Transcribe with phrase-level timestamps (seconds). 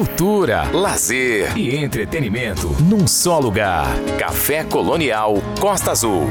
[0.00, 3.86] cultura, lazer e entretenimento num só lugar.
[4.18, 6.26] Café Colonial Costa Azul.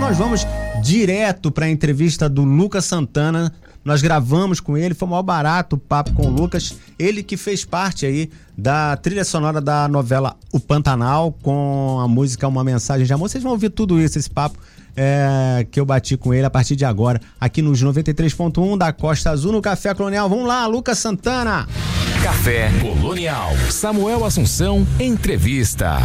[0.00, 0.46] Nós vamos
[0.82, 3.52] direto para a entrevista do Lucas Santana.
[3.84, 6.74] Nós gravamos com ele, foi mal barato o papo com o Lucas.
[6.98, 12.48] Ele que fez parte aí da trilha sonora da novela O Pantanal, com a música
[12.48, 13.28] Uma Mensagem de Amor.
[13.28, 14.58] Vocês vão ouvir tudo isso, esse papo
[14.96, 19.30] é, que eu bati com ele a partir de agora, aqui nos 93.1 da Costa
[19.30, 20.28] Azul, no Café Colonial.
[20.28, 21.66] Vamos lá, Lucas Santana.
[22.22, 23.50] Café Colonial.
[23.70, 25.98] Samuel Assunção, entrevista.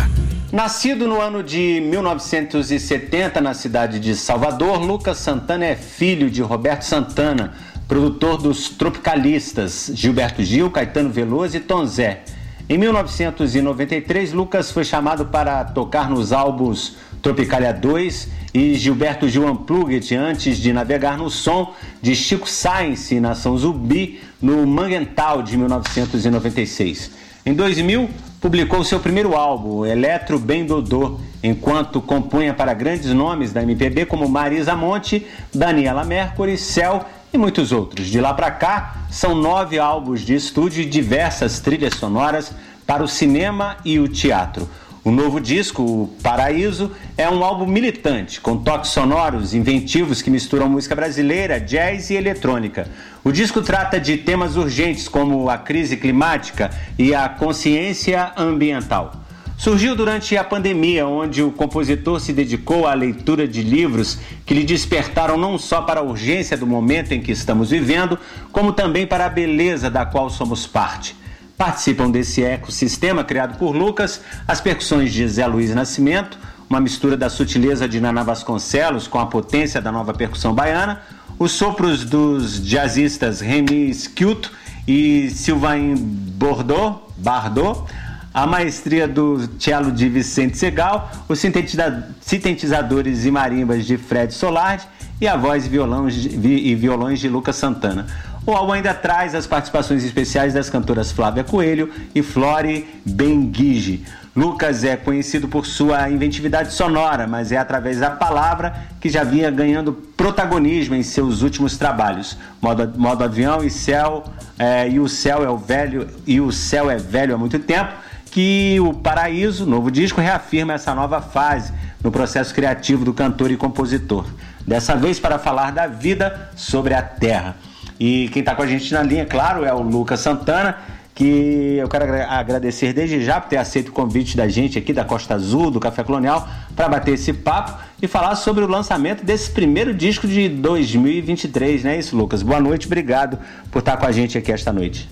[0.52, 6.84] Nascido no ano de 1970 na cidade de Salvador, Lucas Santana é filho de Roberto
[6.84, 7.54] Santana,
[7.88, 12.24] produtor dos Tropicalistas, Gilberto Gil, Caetano Veloso e Tom Zé.
[12.70, 20.16] Em 1993, Lucas foi chamado para tocar nos álbuns Tropicalia 2 e Gilberto Gil Unplugged
[20.16, 27.12] antes de navegar no som de Chico Sainz e Nação Zumbi no Manguental de 1996.
[27.46, 28.10] Em 2000,
[28.42, 34.28] publicou seu primeiro álbum, Eletro Bem Dodô, enquanto compunha para grandes nomes da MPB como
[34.28, 38.08] Marisa Monte, Daniela Mercury, Céu e muitos outros.
[38.08, 42.52] De lá para cá, são nove álbuns de estúdio e diversas trilhas sonoras
[42.88, 44.68] para o cinema e o teatro.
[45.08, 50.68] O novo disco, o Paraíso, é um álbum militante, com toques sonoros inventivos que misturam
[50.68, 52.90] música brasileira, jazz e eletrônica.
[53.24, 59.14] O disco trata de temas urgentes como a crise climática e a consciência ambiental.
[59.58, 64.66] Surgiu durante a pandemia, onde o compositor se dedicou à leitura de livros que lhe
[64.66, 68.20] despertaram não só para a urgência do momento em que estamos vivendo,
[68.52, 71.16] como também para a beleza da qual somos parte.
[71.58, 76.38] Participam desse ecossistema criado por Lucas as percussões de Zé Luiz Nascimento,
[76.70, 81.02] uma mistura da sutileza de Naná Vasconcelos com a potência da nova percussão baiana,
[81.40, 84.52] os sopros dos jazzistas Remy Skilto
[84.88, 87.86] e Sylvain Bordeaux, Bardot,
[88.32, 94.88] a maestria do cello de Vicente Segal, os sintetizadores e marimbas de Fred Solardi
[95.20, 98.06] e a voz e, violão, e violões de Lucas Santana.
[98.48, 104.06] O álbum ainda traz as participações especiais das cantoras Flávia Coelho e Flore Benguige.
[104.34, 109.52] Lucas é conhecido por sua inventividade sonora, mas é através da palavra que já vinha
[109.52, 112.38] ganhando protagonismo em seus últimos trabalhos.
[112.62, 114.24] Modo, modo avião e céu,
[114.58, 117.92] é, e o céu é o velho, e o céu é velho há muito tempo,
[118.32, 123.58] que o Paraíso, novo disco, reafirma essa nova fase no processo criativo do cantor e
[123.58, 124.26] compositor.
[124.66, 127.67] Dessa vez para falar da vida sobre a terra.
[128.00, 130.78] E quem está com a gente na linha, claro, é o Lucas Santana,
[131.16, 135.04] que eu quero agradecer desde já por ter aceito o convite da gente aqui da
[135.04, 139.50] Costa Azul, do Café Colonial, para bater esse papo e falar sobre o lançamento desse
[139.50, 142.44] primeiro disco de 2023, não é isso, Lucas?
[142.44, 143.40] Boa noite, obrigado
[143.72, 145.10] por estar com a gente aqui esta noite.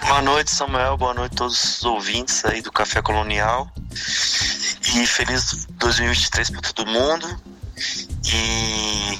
[0.00, 0.96] Boa noite, Samuel.
[0.96, 3.70] Boa noite a todos os ouvintes aí do Café Colonial.
[4.94, 7.26] E feliz 2023 para todo mundo.
[8.24, 9.18] E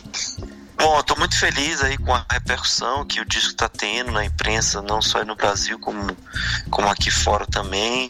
[0.78, 4.80] Bom, tô muito feliz aí com a repercussão que o disco está tendo na imprensa,
[4.80, 6.16] não só no Brasil, como,
[6.70, 8.08] como aqui fora também.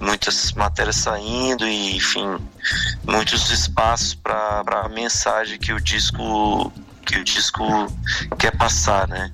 [0.00, 2.38] Muitas matérias saindo e, enfim,
[3.04, 6.72] muitos espaços para a mensagem que o disco
[7.04, 7.64] que o disco
[8.38, 9.32] quer passar, né?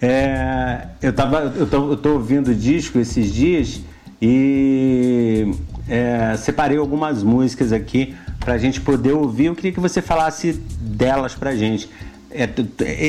[0.00, 3.80] É, eu, tava, eu, tô, eu tô ouvindo o disco esses dias
[4.20, 5.54] e
[5.88, 9.46] é, separei algumas músicas aqui para a gente poder ouvir.
[9.46, 11.88] Eu queria que você falasse delas para a gente.
[12.30, 12.48] É,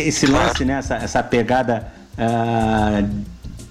[0.08, 3.08] esse lance, né, essa, essa pegada uh,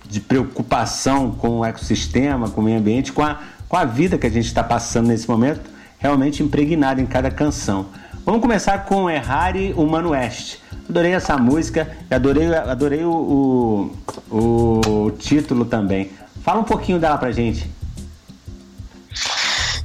[0.08, 4.26] de preocupação com o ecossistema, com o meio ambiente, com a, com a vida que
[4.26, 5.62] a gente está passando nesse momento,
[5.98, 7.86] realmente impregnada em cada canção.
[8.24, 10.62] Vamos começar com Errare Humano Oeste.
[10.88, 13.90] Adorei essa música, adorei, adorei o,
[14.30, 16.10] o, o título também.
[16.42, 17.70] Fala um pouquinho dela pra gente.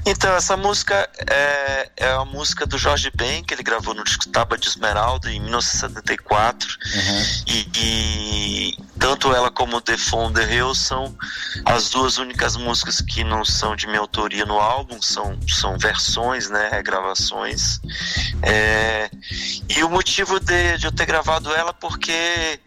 [0.05, 4.27] Então, essa música é, é a música do Jorge Ben, que ele gravou no disco
[4.27, 6.69] Taba de Esmeralda em 1974.
[6.69, 7.23] Uhum.
[7.47, 11.15] E, e, tanto ela como The Phone The Hill são
[11.65, 16.49] as duas únicas músicas que não são de minha autoria no álbum, são, são versões,
[16.49, 17.79] né, gravações.
[18.41, 19.09] É,
[19.69, 22.59] e o motivo de, de eu ter gravado ela porque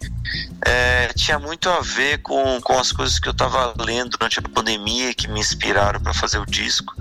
[0.64, 4.42] é, tinha muito a ver com, com as coisas que eu estava lendo durante a
[4.42, 6.94] pandemia que me inspiraram para fazer o disco.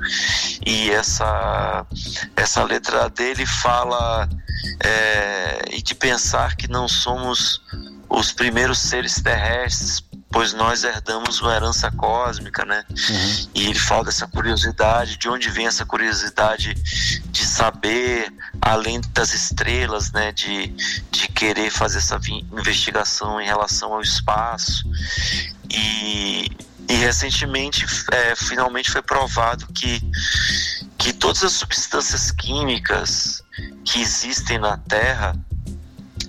[0.65, 1.85] E essa,
[2.35, 4.27] essa letra dele fala
[4.83, 7.61] é, e de pensar que não somos
[8.09, 9.99] os primeiros seres terrestres
[10.31, 12.83] pois nós herdamos uma herança cósmica, né?
[12.89, 13.49] Uhum.
[13.55, 16.73] E ele fala dessa curiosidade, de onde vem essa curiosidade
[17.29, 20.31] de saber além das estrelas, né?
[20.31, 20.67] De,
[21.11, 22.19] de querer fazer essa
[22.51, 24.83] investigação em relação ao espaço.
[25.69, 26.51] E,
[26.87, 30.01] e recentemente, é, finalmente foi provado que,
[30.97, 33.41] que todas as substâncias químicas
[33.83, 35.35] que existem na Terra,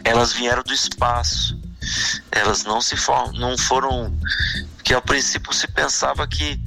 [0.05, 1.59] elas vieram do espaço.
[2.31, 4.13] Elas não se for, não foram
[4.85, 6.61] que ao princípio se pensava que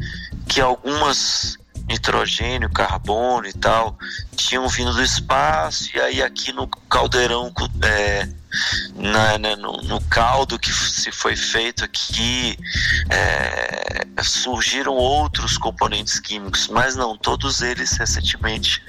[0.47, 1.57] que algumas
[1.87, 3.97] nitrogênio, carbono e tal
[4.35, 7.51] tinham vindo do espaço e aí aqui no caldeirão
[7.81, 8.29] é,
[8.95, 12.57] na, né, no, no, caldo que se foi feito aqui
[13.09, 18.81] é, surgiram outros componentes químicos, mas não, todos eles recentemente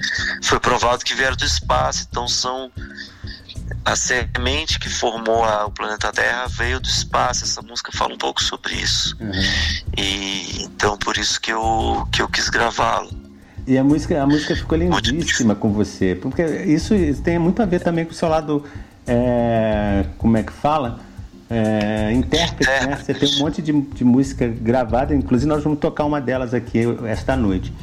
[0.43, 2.71] foi provado que vieram do espaço, então são
[3.83, 7.43] a semente que formou a, o planeta Terra veio do espaço.
[7.43, 9.17] Essa música fala um pouco sobre isso.
[9.19, 9.31] Uhum.
[9.97, 13.09] E então por isso que eu que eu quis gravá-lo.
[13.67, 17.65] E a música a música ficou lindíssima com você, porque isso, isso, tem muito a
[17.65, 18.65] ver também com o seu lado
[19.05, 20.99] é, como é que fala?
[21.49, 22.95] É, intérprete, né?
[22.95, 26.79] Você tem um monte de, de música gravada, inclusive nós vamos tocar uma delas aqui
[27.07, 27.73] esta noite.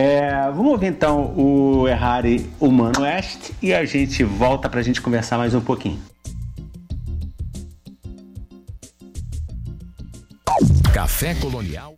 [0.00, 5.02] É, vamos ouvir então o Errari Humano West e a gente volta para a gente
[5.02, 6.00] conversar mais um pouquinho.
[10.94, 11.97] Café Colonial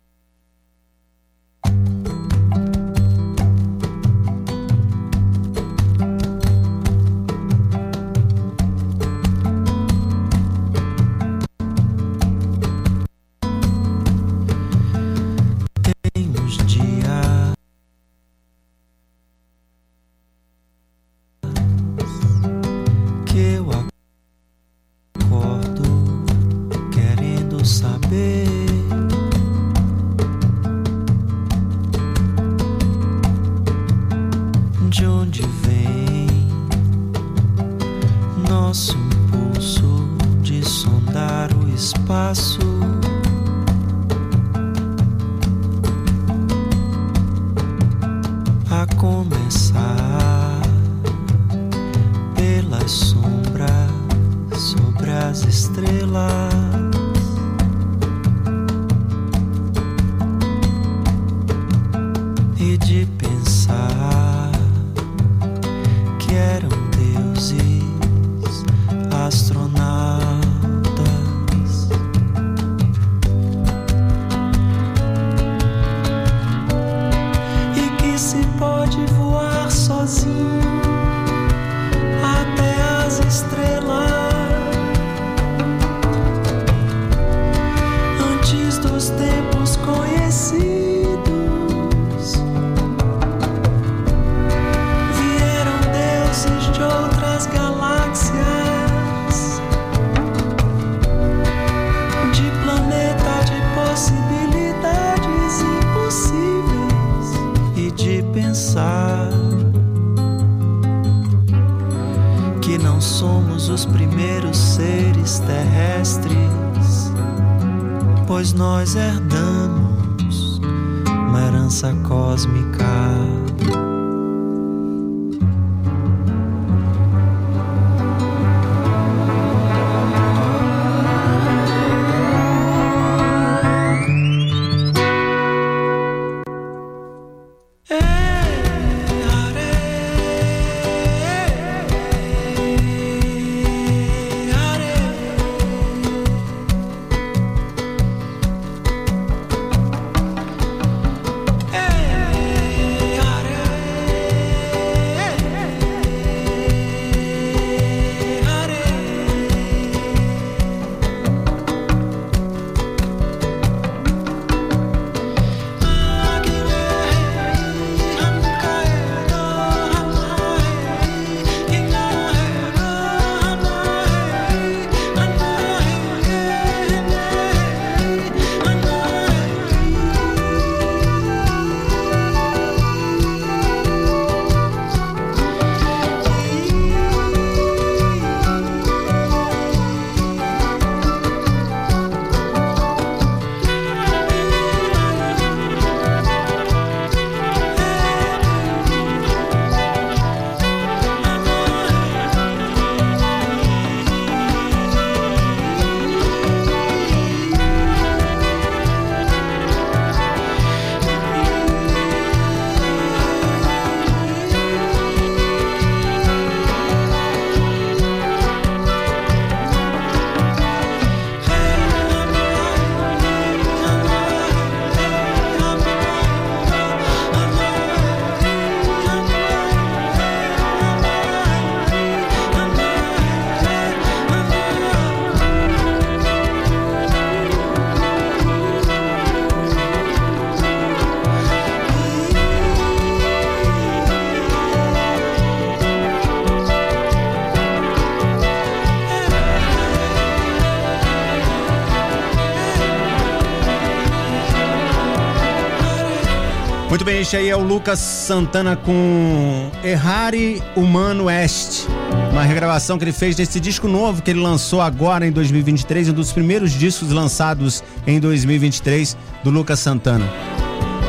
[256.91, 261.87] Muito bem, este aí é o Lucas Santana com Errare Humano Est.
[262.33, 266.13] Uma regravação que ele fez desse disco novo que ele lançou agora em 2023, um
[266.13, 270.29] dos primeiros discos lançados em 2023 do Lucas Santana.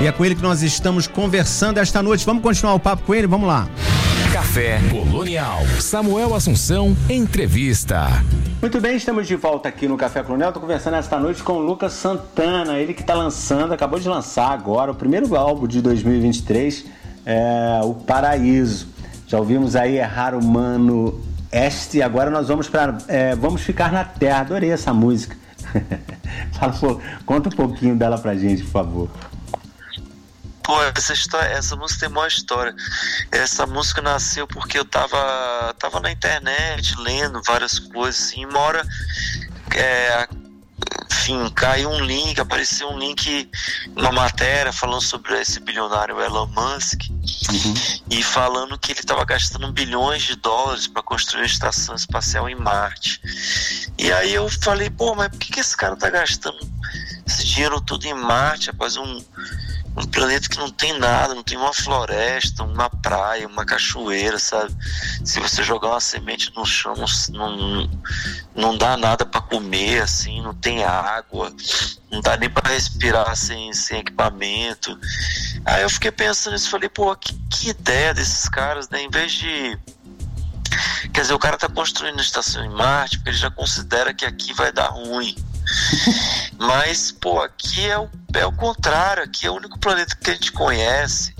[0.00, 2.24] E é com ele que nós estamos conversando esta noite.
[2.24, 3.26] Vamos continuar o papo com ele?
[3.26, 3.68] Vamos lá.
[4.52, 5.60] Café Colonial.
[5.80, 8.06] Samuel Assunção, entrevista.
[8.60, 10.50] Muito bem, estamos de volta aqui no Café Colonial.
[10.50, 14.50] Estou conversando esta noite com o Lucas Santana, ele que está lançando, acabou de lançar
[14.50, 16.84] agora o primeiro álbum de 2023,
[17.24, 18.88] é, O Paraíso.
[19.26, 21.18] Já ouvimos aí Errar Humano
[21.50, 24.40] Este, agora nós vamos para é, Vamos Ficar na Terra.
[24.40, 25.34] Adorei essa música.
[26.52, 29.08] Fala, conta um pouquinho dela pra gente, por favor.
[30.62, 32.74] Pô, essa, história, essa música tem uma história.
[33.30, 38.86] Essa música nasceu porque eu tava, tava na internet lendo várias coisas assim, uma hora
[39.74, 40.28] é,
[41.22, 43.48] enfim, caiu um link, apareceu um link,
[43.96, 47.74] uma matéria falando sobre esse bilionário Elon Musk uhum.
[48.10, 52.56] e falando que ele estava gastando bilhões de dólares para construir uma estação espacial em
[52.56, 53.20] Marte.
[53.96, 56.58] E aí eu falei, pô, mas por que, que esse cara tá gastando
[57.24, 59.24] esse dinheiro todo em Marte, após um
[59.96, 64.74] um planeta que não tem nada, não tem uma floresta, uma praia, uma cachoeira, sabe?
[65.24, 66.94] Se você jogar uma semente no chão,
[67.30, 67.90] não,
[68.54, 71.52] não dá nada para comer, assim, não tem água,
[72.10, 74.98] não dá nem para respirar sem, sem equipamento.
[75.64, 79.02] Aí eu fiquei pensando nisso, falei, pô, que, que ideia desses caras, né?
[79.02, 79.78] Em vez de
[81.12, 84.24] Quer dizer, o cara tá construindo a estação em Marte porque ele já considera que
[84.24, 85.36] aqui vai dar ruim.
[86.58, 90.34] Mas, pô, aqui é o, é o contrário, aqui é o único planeta que a
[90.34, 91.34] gente conhece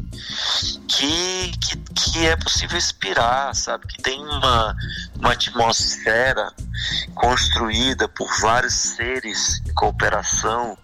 [0.89, 3.87] que, que, que é possível expirar, sabe?
[3.87, 4.77] Que tem uma,
[5.19, 6.53] uma atmosfera
[7.15, 10.77] construída por vários seres em cooperação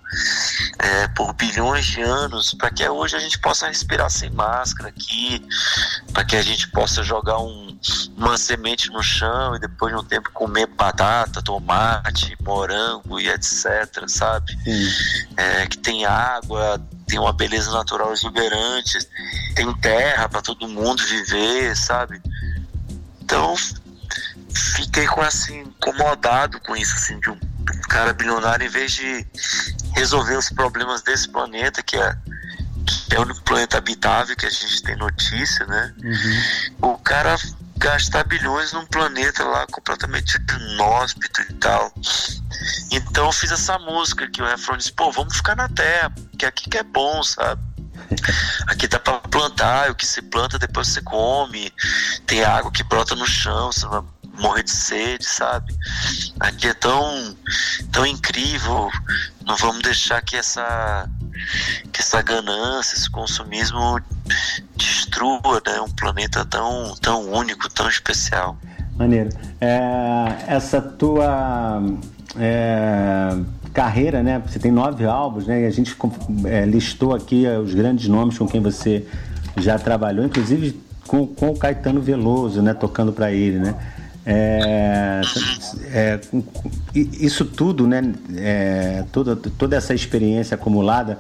[0.79, 5.45] é, por bilhões de anos, para que hoje a gente possa respirar sem máscara aqui,
[6.13, 7.79] para que a gente possa jogar um,
[8.19, 14.09] uma semente no chão e depois de um tempo comer batata, tomate, morango e etc,
[14.09, 14.59] sabe?
[15.37, 18.99] É, que tem água, tem uma beleza natural exuberante,
[19.55, 22.21] tem terra para todo mundo viver, sabe?
[23.23, 23.55] Então
[24.75, 27.39] fiquei com assim incomodado com isso assim de um
[27.89, 29.27] cara bilionário em vez de
[29.95, 32.17] resolver os problemas desse planeta que é
[33.09, 35.95] que é o único planeta habitável que a gente tem notícia, né?
[36.03, 36.93] Uhum.
[36.93, 37.37] O cara
[37.79, 40.39] gastar bilhões num planeta lá completamente
[40.73, 41.93] inóspito e tal.
[42.91, 46.45] Então eu fiz essa música que o refrão diz, pô, vamos ficar na Terra, que
[46.45, 47.63] aqui que é bom, sabe?
[48.69, 51.71] Aqui dá pra plantar, o que se planta depois você come,
[52.27, 54.03] tem água que brota no chão, você vai
[54.39, 55.75] morrer de sede, sabe?
[56.41, 57.37] Aqui é tão,
[57.93, 58.89] tão incrível,
[59.45, 61.09] não vamos deixar que essa,
[61.93, 64.01] que essa ganância, esse consumismo
[64.77, 68.57] destrua né, um planeta tão, tão único, tão especial.
[68.97, 69.31] Maneiro.
[69.61, 71.81] É, essa tua
[72.37, 73.37] é,
[73.73, 74.43] carreira, né?
[74.47, 75.63] Você tem nove álbuns, né?
[75.63, 75.97] E a gente
[76.45, 79.07] é, listou aqui os grandes nomes com quem você
[79.57, 82.75] já trabalhou, inclusive com, com o Caetano Veloso, né?
[82.75, 83.75] Tocando para ele, né?
[84.27, 85.21] É,
[85.87, 86.21] é,
[86.95, 88.13] isso tudo, né?
[88.37, 91.19] É, toda, toda essa experiência acumulada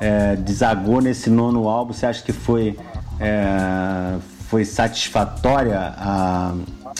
[0.00, 1.92] é, desagou nesse nono álbum.
[1.92, 2.76] Você acha que foi,
[3.20, 4.16] é,
[4.48, 6.54] foi satisfatória a,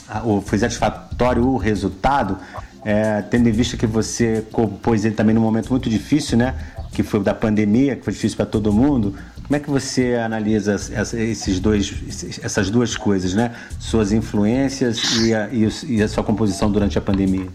[0.09, 2.39] a, ou foi satisfatório o resultado?
[2.85, 6.55] É, tendo em vista que você compôs ele também num momento muito difícil, né?
[6.93, 9.15] Que foi da pandemia, que foi difícil para todo mundo.
[9.49, 10.77] Como é que você analisa
[11.15, 11.95] esses dois,
[12.43, 13.57] essas duas coisas, né?
[13.81, 17.49] Suas influências e a, e a sua composição durante a pandemia?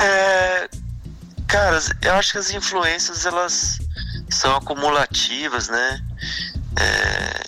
[0.00, 0.68] É,
[1.46, 3.78] cara, eu acho que as influências elas
[4.28, 6.02] são acumulativas, né?
[6.76, 7.44] É,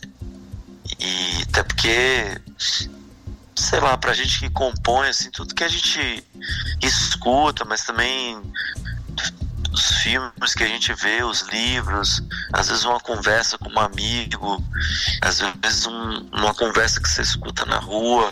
[1.01, 2.41] e até porque,
[3.57, 6.23] sei lá, pra gente que compõe, assim, tudo que a gente
[6.81, 8.41] escuta, mas também
[10.03, 14.63] filmes que a gente vê, os livros, às vezes uma conversa com um amigo,
[15.21, 18.31] às vezes um, uma conversa que você escuta na rua,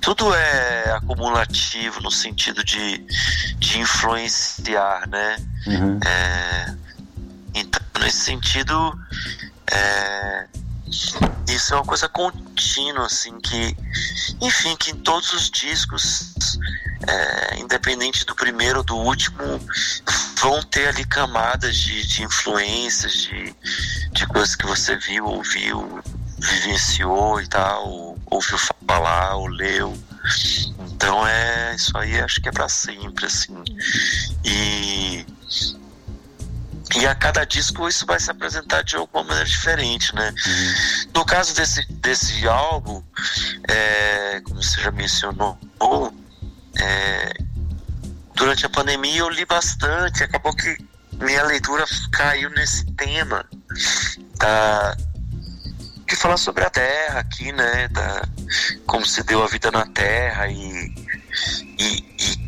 [0.00, 2.98] tudo é acumulativo no sentido de,
[3.58, 5.36] de influenciar, né?
[5.66, 6.00] Uhum.
[6.04, 6.74] É,
[7.54, 8.98] então, nesse sentido,
[9.70, 10.46] é,
[11.48, 13.76] isso é uma coisa contínua, assim, que,
[14.40, 16.32] enfim, que em todos os discos,
[17.06, 19.38] é, independente do primeiro ou do último,
[20.40, 23.54] vão ter ali camadas de, de influências, de,
[24.12, 26.00] de coisas que você viu, ouviu,
[26.38, 29.96] vivenciou e tal, ouviu falar, ou leu.
[30.92, 33.56] Então é isso aí, acho que é para sempre, assim.
[34.44, 35.24] E
[36.96, 40.30] e a cada disco isso vai se apresentar de alguma maneira diferente, né?
[40.30, 41.10] Uhum.
[41.16, 43.02] No caso desse, desse álbum,
[43.68, 45.58] é, como você já mencionou,
[46.78, 47.32] é,
[48.34, 50.76] durante a pandemia eu li bastante, acabou que
[51.20, 53.44] minha leitura caiu nesse tema
[54.38, 54.96] da,
[56.06, 57.88] de falar sobre a Terra aqui, né?
[57.88, 58.22] Da,
[58.86, 60.94] como se deu a vida na Terra e,
[61.78, 62.47] e, e,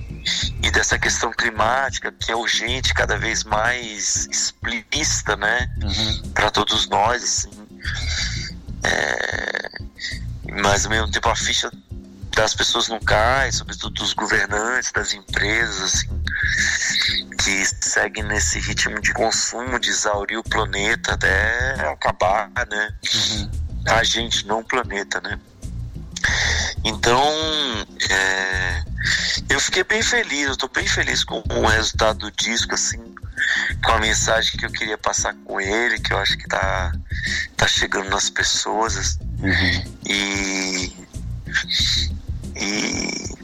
[0.62, 5.70] e, dessa questão climática que é urgente, cada vez mais explícita, né?
[5.82, 6.32] Uhum.
[6.32, 7.50] Para todos nós, assim.
[8.82, 9.68] É,
[10.62, 11.70] mas ao mesmo tempo a ficha
[12.34, 19.12] das pessoas não cai, sobretudo dos governantes, das empresas, assim, que seguem nesse ritmo de
[19.12, 22.94] consumo, de exaurir o planeta até acabar, né?
[23.14, 23.50] Uhum.
[23.88, 25.38] A gente, não o planeta, né?
[26.84, 27.22] Então,
[28.10, 28.82] é,
[29.48, 32.98] eu fiquei bem feliz, eu tô bem feliz com o resultado do disco, assim,
[33.84, 36.92] com a mensagem que eu queria passar com ele, que eu acho que tá,
[37.56, 38.96] tá chegando nas pessoas.
[38.96, 39.18] Assim.
[39.42, 39.84] Uhum.
[40.06, 40.92] E,
[42.56, 43.36] e,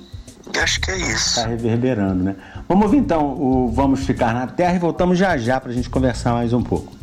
[0.55, 1.37] e, acho que é isso.
[1.37, 2.37] Tá reverberando, né?
[2.69, 6.33] Vamos ouvir então o Vamos Ficar na Terra e voltamos já já pra gente conversar
[6.33, 6.95] mais um pouco.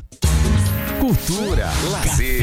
[0.99, 2.42] Cultura, lazer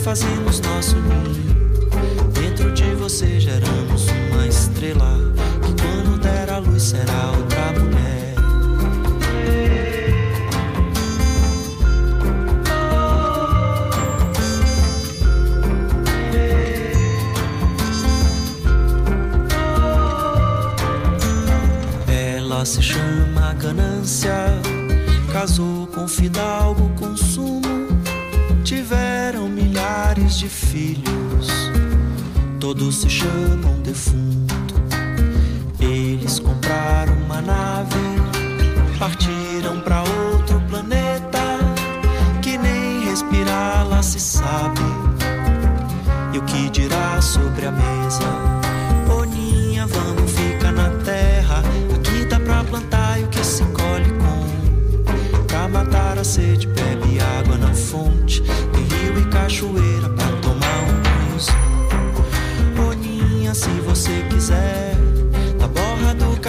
[0.00, 1.54] Fazemos nosso ninho.
[2.32, 5.18] Dentro de você geramos uma estrela
[5.62, 7.90] que quando der a luz será outra mulher.
[22.64, 24.34] se chama ganância.
[25.32, 26.89] Casou com fidalgo
[30.70, 31.48] filhos.
[32.60, 34.39] Todos se chamam defunto.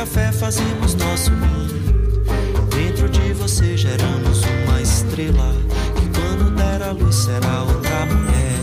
[0.02, 1.94] Café fazemos nosso ninho.
[2.76, 5.54] Dentro de você geramos uma estrela,
[5.96, 8.58] que quando der a luz será outra mulher.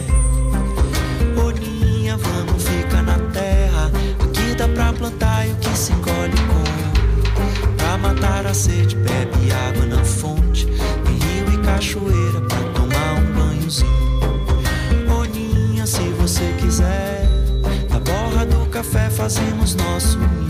[1.36, 7.76] Boninha, vamos ficar na terra, aqui dá pra plantar e o que se colhe com.
[7.76, 10.66] Pra matar a sede, bebe água na fonte
[11.64, 13.86] cachoeira pra tomar um banhozinho.
[15.06, 17.28] Boninha, se você quiser,
[17.88, 20.47] na borra do café fazemos nosso ninho.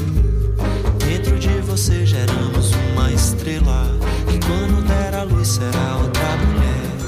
[1.78, 3.86] Você geramos uma estrela,
[4.34, 6.98] e quando der a luz será outra mulher.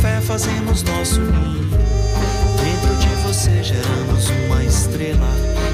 [0.00, 1.68] Café fazemos nosso ninho.
[2.56, 5.28] Dentro de você geramos uma estrela.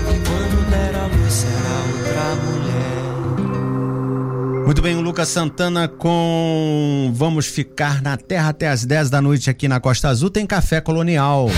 [0.08, 2.66] Que quando der a luz será outra mulher.
[4.64, 9.48] Muito bem, o Lucas Santana com Vamos Ficar na Terra até as 10 da noite
[9.48, 10.28] aqui na Costa Azul.
[10.28, 11.48] Tem Café Colonial.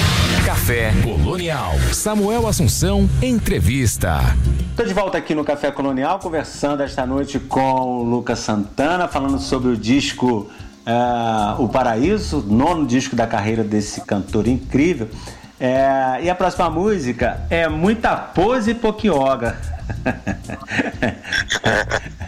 [0.44, 1.72] Café Colonial.
[1.94, 4.36] Samuel Assunção, entrevista.
[4.70, 9.38] Estou de volta aqui no Café Colonial, conversando esta noite com o Lucas Santana, falando
[9.38, 10.50] sobre o disco
[10.88, 15.08] uh, O Paraíso, nono disco da carreira desse cantor incrível.
[15.60, 19.58] É, e a próxima música é Muita Pose e Poquioga.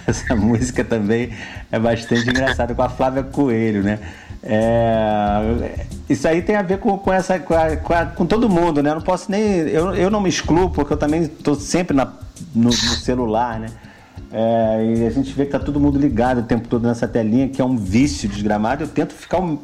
[0.07, 1.33] Essa música também
[1.71, 4.01] é bastante engraçada com a Flávia Coelho, né?
[4.43, 8.49] É, isso aí tem a ver com, com essa com, a, com, a, com, todo
[8.49, 8.91] mundo, né?
[8.91, 12.07] Eu não posso nem eu, eu não me excluo porque eu também estou sempre na,
[12.55, 13.69] no, no, celular, né?
[14.33, 17.49] É, e a gente vê que tá todo mundo ligado o tempo todo nessa telinha,
[17.49, 18.85] que é um vício desgramado.
[18.85, 19.55] Eu tento ficar o,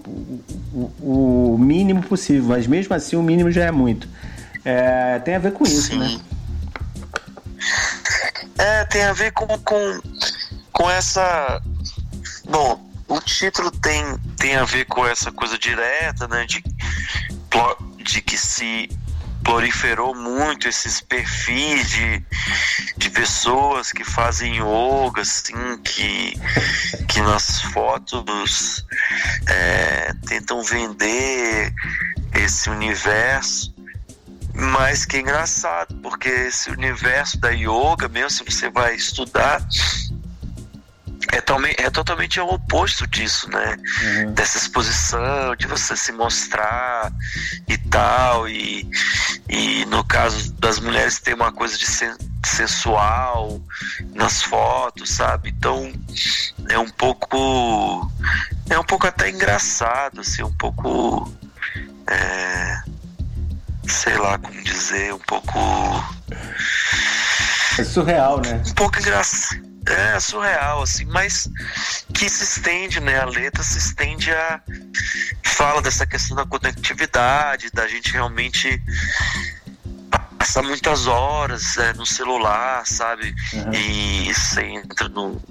[1.00, 4.08] o, o mínimo possível, mas mesmo assim o mínimo já é muito.
[4.64, 5.98] É, tem a ver com isso, Sim.
[5.98, 6.20] né?
[8.58, 10.00] É, tem a ver com, com,
[10.72, 11.62] com essa.
[12.48, 14.02] Bom, o título tem,
[14.36, 16.44] tem a ver com essa coisa direta, né?
[16.46, 16.64] De,
[18.02, 18.88] de que se
[19.46, 22.24] proliferou muito esses perfis de,
[22.96, 25.54] de pessoas que fazem yoga, assim,
[25.84, 26.34] que,
[27.06, 28.84] que nas fotos
[29.48, 31.72] é, tentam vender
[32.34, 33.72] esse universo.
[34.52, 39.60] Mas que é engraçado, porque esse universo da yoga, mesmo se você vai estudar,
[41.32, 43.76] é, totalmente, é totalmente o oposto disso, né?
[44.02, 44.32] Uhum.
[44.32, 47.12] Dessa exposição, de você se mostrar
[47.66, 48.48] e tal.
[48.48, 48.88] E,
[49.48, 51.86] e no caso das mulheres tem uma coisa de
[52.44, 53.60] sensual
[54.14, 55.50] nas fotos, sabe?
[55.50, 55.92] Então
[56.68, 58.10] é um pouco.
[58.68, 61.32] É um pouco até engraçado, assim, um pouco.
[62.08, 62.82] É,
[63.88, 65.58] sei lá como dizer, um pouco.
[67.78, 68.62] É surreal, né?
[68.66, 69.75] Um pouco engraçado.
[69.86, 71.48] É surreal, assim, mas
[72.12, 73.20] que se estende, né?
[73.20, 74.60] A letra se estende a.
[75.44, 78.82] fala dessa questão da conectividade, da gente realmente
[80.38, 83.34] passar muitas horas é, no celular, sabe?
[83.52, 83.72] Uhum.
[83.72, 85.42] E você entra no.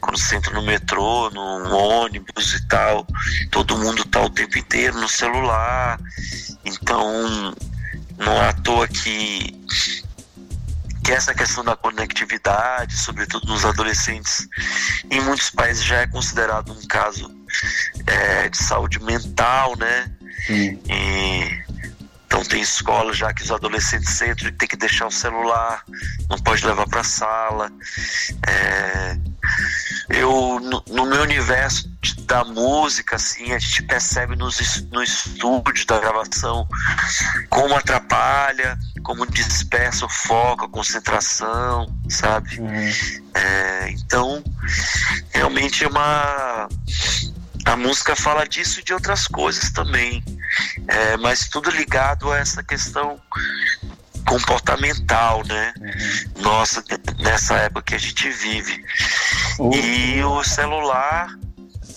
[0.00, 3.06] Quando você entra no metrô, no ônibus e tal,
[3.50, 5.98] todo mundo tá o tempo inteiro no celular.
[6.64, 7.54] Então,
[8.18, 9.58] não é à toa que,
[11.10, 14.46] que essa questão da conectividade, sobretudo nos adolescentes,
[15.10, 17.28] em muitos países já é considerado um caso
[18.06, 20.08] é, de saúde mental, né?
[20.48, 20.78] E,
[22.26, 25.82] então tem escolas já que os adolescentes entram e tem que deixar o celular,
[26.28, 27.72] não pode levar para a sala.
[28.46, 29.18] É,
[30.10, 31.89] eu no, no, meu universo
[32.20, 36.66] da música, assim, a gente percebe nos, no estúdio da gravação
[37.50, 42.58] como atrapalha, como dispersa o foco, a concentração, sabe?
[42.58, 42.92] Uhum.
[43.34, 44.42] É, então,
[45.30, 46.68] realmente é uma.
[47.66, 50.24] A música fala disso e de outras coisas também,
[50.88, 53.20] é, mas tudo ligado a essa questão
[54.26, 55.74] comportamental, né?
[55.78, 56.42] Uhum.
[56.42, 56.82] Nossa,
[57.18, 58.82] nessa época que a gente vive.
[59.58, 59.74] Uhum.
[59.74, 61.28] E o celular.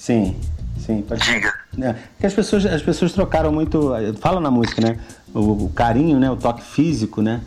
[0.03, 0.37] Sim,
[0.85, 1.01] sim.
[1.01, 1.53] Pode Diga.
[1.81, 3.93] É, que as pessoas, as pessoas trocaram muito.
[4.19, 4.99] Fala na música, né?
[5.33, 6.29] O, o carinho, né?
[6.29, 7.39] O toque físico, né?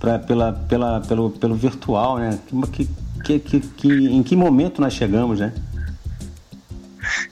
[0.00, 2.38] Pra, pela, pela, pelo, pelo virtual, né?
[2.72, 2.88] Que,
[3.22, 5.52] que, que, que, em que momento nós chegamos, né?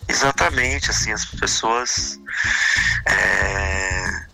[0.06, 2.20] Exatamente, assim, as pessoas.
[3.06, 4.26] É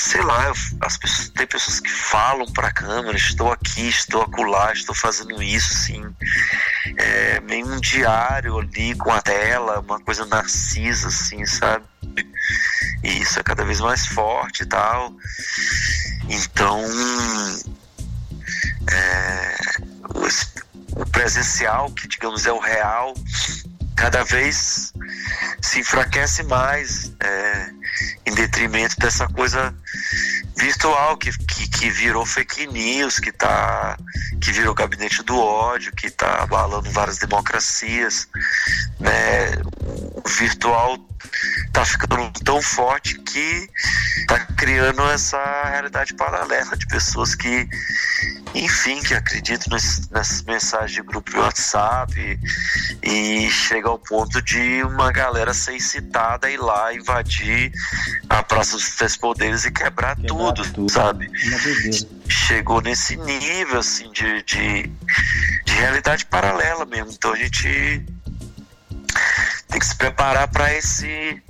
[0.00, 4.72] sei lá, as pessoas, tem pessoas que falam para a câmera, estou aqui, estou acolá,
[4.72, 6.02] estou fazendo isso, assim,
[6.96, 11.84] é, meio um diário ali com a tela, uma coisa narcisa, assim, sabe?
[13.02, 15.14] E isso é cada vez mais forte e tal.
[16.28, 16.84] Então,
[18.92, 19.56] é,
[20.14, 23.14] o, o presencial, que digamos é o real,
[23.96, 24.92] cada vez
[25.60, 27.12] se enfraquece mais.
[27.20, 27.79] É,
[28.26, 29.74] em detrimento dessa coisa
[30.56, 33.96] virtual que, que, que, virou fake news, que, tá,
[34.40, 38.28] que virou gabinete do ódio, que está abalando várias democracias.
[38.98, 39.52] Né?
[40.24, 40.98] O virtual
[41.66, 43.68] está ficando tão forte que
[44.18, 47.68] está criando essa realidade paralela de pessoas que
[48.54, 52.12] enfim, que acredito nessas mensagens de grupo de WhatsApp
[53.02, 57.72] e, e chega ao ponto de uma galera ser incitada a ir lá invadir
[58.28, 61.30] a Praça dos Três Poderes e quebrar, quebrar tudo, tudo, sabe?
[62.28, 64.82] Chegou nesse nível, assim, de, de,
[65.64, 67.12] de realidade paralela mesmo.
[67.12, 68.04] Então a gente
[69.68, 71.42] tem que se preparar para esse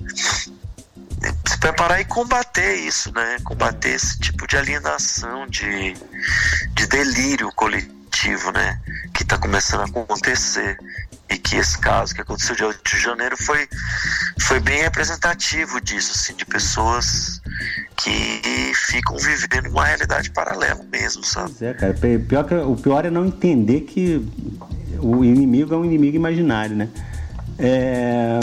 [1.47, 3.37] se preparar e combater isso, né?
[3.43, 5.93] Combater esse tipo de alienação, de,
[6.73, 8.79] de delírio coletivo, né?
[9.21, 10.77] que está começando a acontecer
[11.31, 13.67] e que esse caso que aconteceu de 8 de janeiro foi,
[14.41, 17.41] foi bem representativo disso, assim, de pessoas
[17.95, 21.51] que ficam vivendo uma realidade paralela mesmo, sabe?
[21.57, 21.93] Pois é, cara.
[21.93, 24.21] Pior que, o pior é não entender que
[24.99, 26.89] o inimigo é um inimigo imaginário, né?
[27.57, 28.39] É...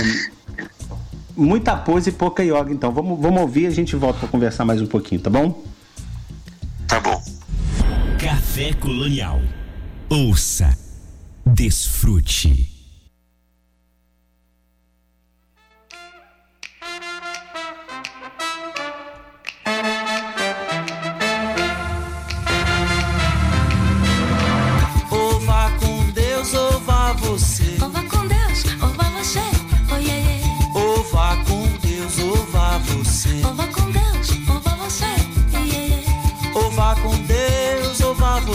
[1.36, 2.90] Muita pose e pouca yoga, então.
[2.90, 5.62] Vamos, vamos ouvir e a gente volta para conversar mais um pouquinho, tá bom?
[6.86, 7.22] Tá bom.
[8.18, 9.40] Café Colonial.
[10.08, 10.76] Ouça,
[11.46, 12.77] desfrute.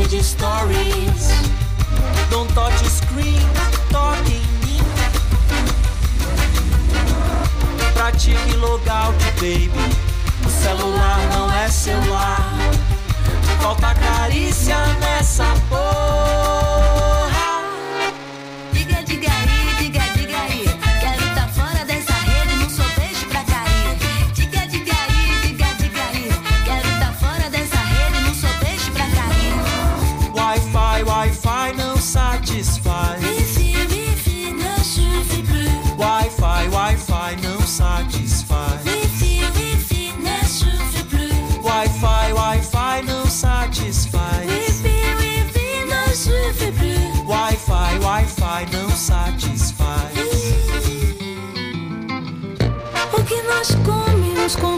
[0.00, 1.30] Deixa de stories.
[2.30, 3.40] Don't touch screen,
[8.10, 9.70] Pratique logout, baby.
[10.44, 12.58] O celular não é celular.
[13.62, 16.59] Falta carícia nessa porra.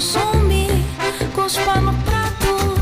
[0.03, 0.66] Consome,
[1.35, 2.75] cuspa no prato.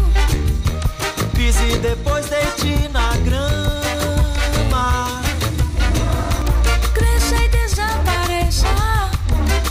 [1.35, 5.21] Pise e depois deite na grama.
[6.95, 8.67] Cresça e desapareça.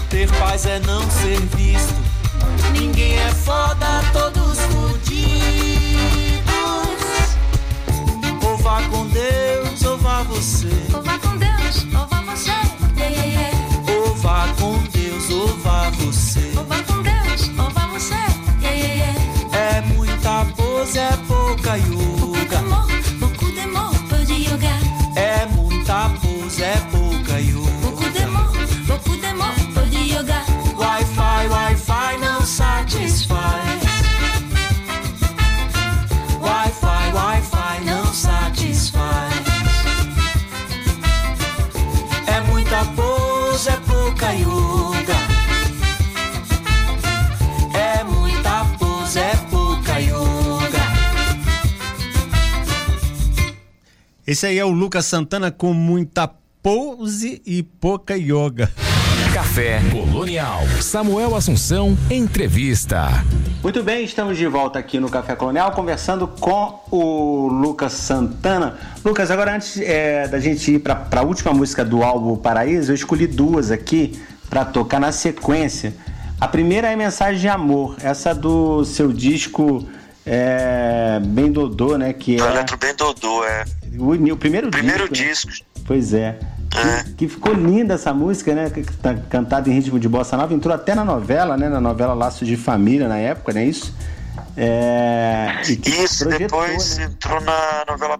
[0.10, 1.96] Ter paz é não ser visto.
[2.72, 4.99] Ninguém é foda, todos fudidos.
[54.30, 56.30] Esse aí é o Lucas Santana com muita
[56.62, 58.72] pose e pouca yoga.
[59.34, 60.62] Café Colonial.
[60.80, 63.26] Samuel Assunção, entrevista.
[63.64, 68.78] Muito bem, estamos de volta aqui no Café Colonial conversando com o Lucas Santana.
[69.04, 72.96] Lucas, agora antes é, da gente ir para a última música do álbum Paraíso, eu
[72.96, 75.96] escolhi duas aqui para tocar na sequência.
[76.40, 79.90] A primeira é Mensagem de Amor, essa do seu disco
[80.24, 82.14] é, Bem Dodô, né?
[82.14, 82.46] Que é...
[82.46, 83.66] Eletro Bem Dodô, é.
[84.00, 85.52] O, o primeiro, primeiro disco.
[85.52, 85.66] disco.
[85.76, 85.84] Né?
[85.86, 86.40] Pois é.
[86.76, 87.04] é.
[87.04, 88.70] Que, que, ficou linda essa música, né?
[88.70, 90.54] Que tá cantada em ritmo de bossa nova.
[90.54, 91.68] Entrou até na novela, né?
[91.68, 93.94] Na novela Laços de Família, na época, não é isso?
[94.56, 95.62] É...
[95.64, 97.06] Isso, projetou, depois né?
[97.06, 98.18] entrou na novela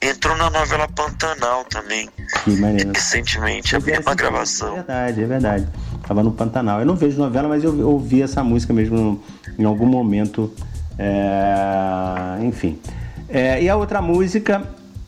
[0.00, 2.08] entrou na novela Pantanal também.
[2.44, 2.90] Que maneiro.
[2.92, 4.72] Recentemente, a mesma gravação.
[4.72, 5.68] É verdade, é verdade.
[6.06, 6.80] Tava no Pantanal.
[6.80, 9.22] Eu não vejo novela, mas eu ouvi essa música mesmo
[9.58, 10.52] em algum momento.
[10.98, 12.38] É...
[12.42, 12.80] Enfim.
[13.28, 13.62] É...
[13.62, 14.66] E a outra música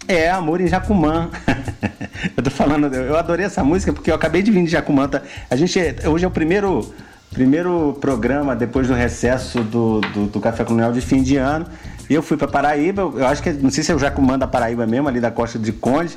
[0.08, 1.30] é Amor em Jacumã.
[2.36, 5.06] Eu tô falando, eu adorei essa música porque eu acabei de vir de Jacumã.
[5.06, 5.20] tá?
[5.50, 6.94] A gente, hoje é o primeiro,
[7.30, 11.66] primeiro programa depois do recesso do, do, do Café Colonial de fim de ano.
[12.08, 14.86] Eu fui pra Paraíba, eu acho que, não sei se é o Jacumã da Paraíba
[14.86, 16.16] mesmo, ali da Costa de Conde.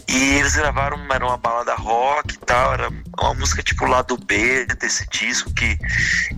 [0.08, 2.88] E eles gravaram, era uma balada rock e tal, era
[3.18, 5.78] uma música tipo lado B desse disco, que,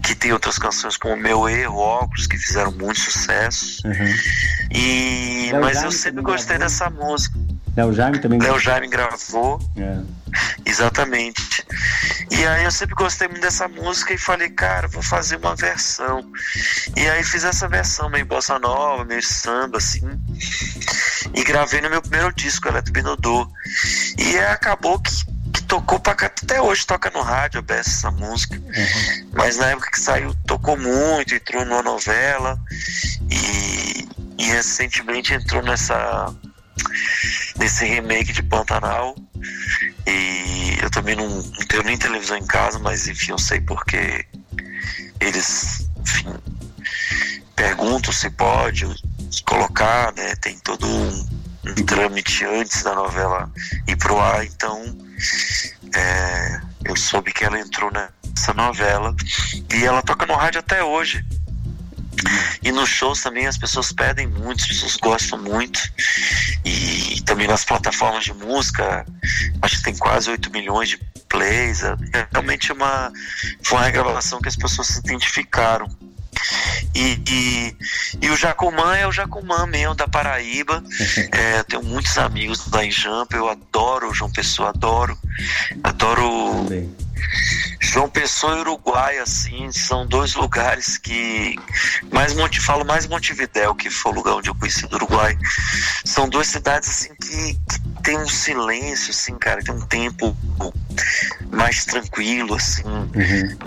[0.02, 3.86] que tem outras canções como Meu Erro, Óculos, que fizeram muito sucesso.
[3.86, 4.14] Uhum.
[4.70, 6.68] E, Léo mas Jaime eu sempre gostei gravou?
[6.68, 7.38] dessa música.
[7.76, 8.38] Léo Jaime também.
[8.40, 9.98] Léo Jaime gravou, É.
[10.64, 11.64] exatamente.
[12.30, 16.24] E aí eu sempre gostei muito dessa música e falei, cara, vou fazer uma versão.
[16.96, 20.00] E aí fiz essa versão meio bossa nova, meio samba, assim.
[21.34, 23.48] E gravei no meu primeiro disco, Eletro Benodô.
[24.18, 25.10] E aí acabou que,
[25.52, 28.60] que tocou pra cá, até hoje toca no rádio, essa música.
[29.32, 32.58] Mas na época que saiu, tocou muito, entrou numa novela.
[33.30, 36.32] E, e recentemente entrou nessa
[37.56, 39.16] nesse remake de Pantanal.
[40.06, 44.26] E eu também não, não tenho nem televisão em casa, mas enfim, eu sei porque
[45.20, 46.34] eles, enfim,
[47.56, 48.86] perguntam se pode
[49.42, 50.34] colocar, né?
[50.36, 51.28] Tem todo um,
[51.66, 53.50] um trâmite antes da novela
[53.86, 54.96] ir pro ar, então
[55.94, 59.14] é, eu soube que ela entrou nessa novela
[59.72, 61.24] e ela toca no rádio até hoje.
[62.62, 65.80] E nos shows também as pessoas pedem muito, as pessoas gostam muito.
[66.64, 69.04] E também nas plataformas de música,
[69.60, 71.82] acho que tem quase 8 milhões de plays.
[71.82, 71.96] É
[72.32, 73.12] realmente uma,
[73.62, 75.88] foi uma regravação que as pessoas se identificaram.
[76.94, 77.76] E, e,
[78.22, 80.82] e o Jacumã é o Jacumã mesmo, da Paraíba.
[81.32, 85.16] É, tenho muitos amigos lá em Jampa, eu adoro o João Pessoa, adoro.
[85.82, 86.94] Adoro Também.
[87.80, 91.56] João Pessoa e Uruguai, assim, são dois lugares que.
[92.10, 95.38] Mais Monte, falo mais Montevidéu, que foi o lugar onde eu conheci do Uruguai.
[96.04, 100.36] São duas cidades assim que, que tem um silêncio, assim, cara, tem um tempo
[101.50, 102.82] mais tranquilo, assim,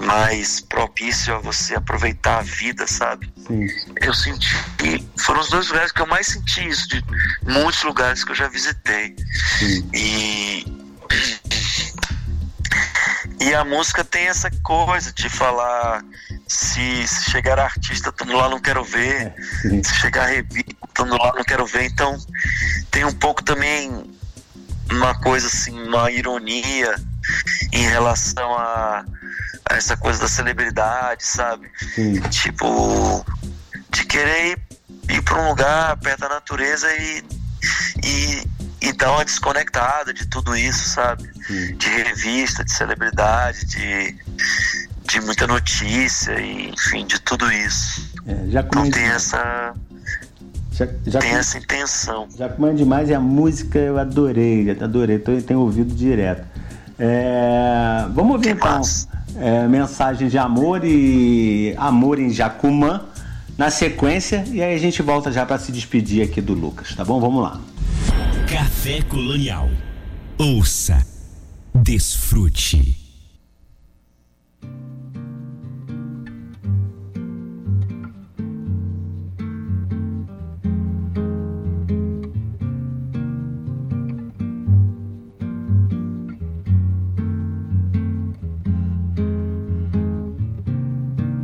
[0.06, 3.32] mais propício a você aproveitar a vida, sabe?
[3.48, 3.68] Sim.
[4.02, 4.56] Eu senti.
[5.18, 7.04] Foram os dois lugares que eu mais senti isso, de
[7.44, 9.16] muitos lugares que eu já visitei.
[9.94, 10.66] E.
[13.40, 16.04] E a música tem essa coisa de falar
[16.48, 19.34] se, se chegar artista, estando lá, não quero ver.
[19.62, 19.84] Sim.
[19.84, 21.86] Se chegar revista, estando lá, não quero ver.
[21.86, 22.18] Então,
[22.90, 23.92] tem um pouco também
[24.92, 26.96] uma coisa assim, uma ironia
[27.72, 29.06] em relação a,
[29.70, 31.70] a essa coisa da celebridade, sabe?
[31.94, 32.20] Sim.
[32.30, 33.26] Tipo,
[33.92, 34.62] de querer ir,
[35.10, 37.24] ir para um lugar perto da natureza e,
[38.04, 38.44] e,
[38.82, 41.30] e dar uma desconectada de tudo isso, sabe?
[41.78, 44.16] De revista, de celebridade, de,
[45.08, 48.10] de muita notícia, e, enfim, de tudo isso.
[48.28, 49.74] É, já Então comi tem essa,
[50.74, 52.28] já, já tem comi- essa intenção.
[52.38, 56.46] Já comendo demais e a música eu adorei, adorei, tô, tenho ouvido direto.
[57.00, 58.82] É, vamos ouvir então
[59.40, 63.06] é, mensagem de amor e amor em Jacumã
[63.56, 67.06] na sequência e aí a gente volta já para se despedir aqui do Lucas, tá
[67.06, 67.20] bom?
[67.22, 67.62] Vamos lá.
[68.52, 69.70] Café Colonial.
[70.40, 71.06] Ouça,
[71.84, 72.98] desfrute.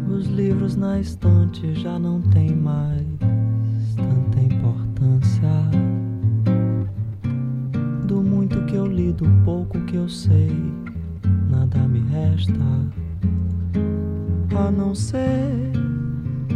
[0.09, 3.05] Os livros na estante já não têm mais
[3.95, 5.82] tanta importância.
[8.93, 10.51] Li, do pouco que eu sei,
[11.49, 12.53] nada me resta
[14.55, 15.71] a não ser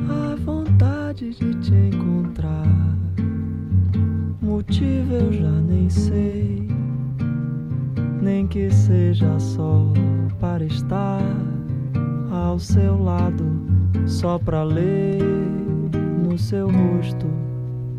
[0.08, 2.96] a vontade de te encontrar.
[4.40, 6.68] Motivo eu já nem sei,
[8.22, 9.92] nem que seja só
[10.40, 11.24] para estar
[12.32, 13.46] ao seu lado,
[14.06, 15.24] só pra ler
[16.24, 17.26] no seu rosto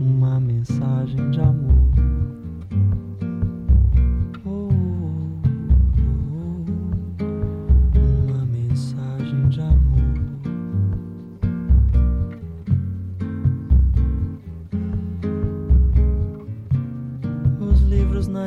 [0.01, 1.68] uma mensagem de amor.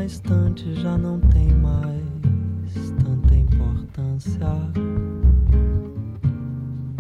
[0.02, 4.48] Na estante já não tem mais tanta importância.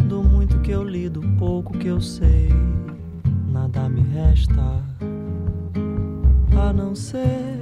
[0.08, 2.49] Do muito que eu li, do pouco que eu sei,
[3.52, 4.84] nada me resta
[6.56, 7.61] a não ser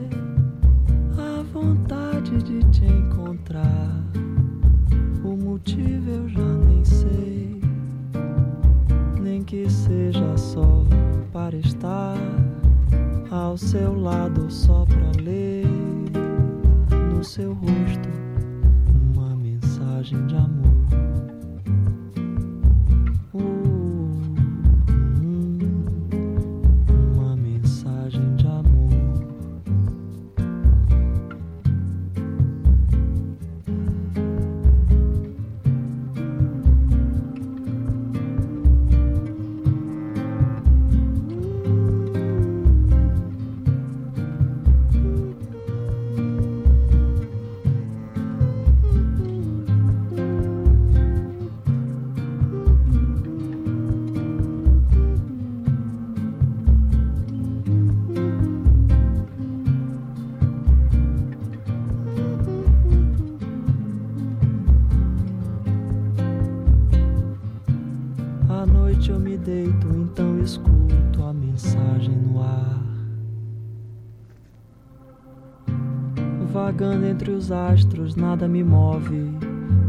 [77.51, 79.31] astros, nada me move,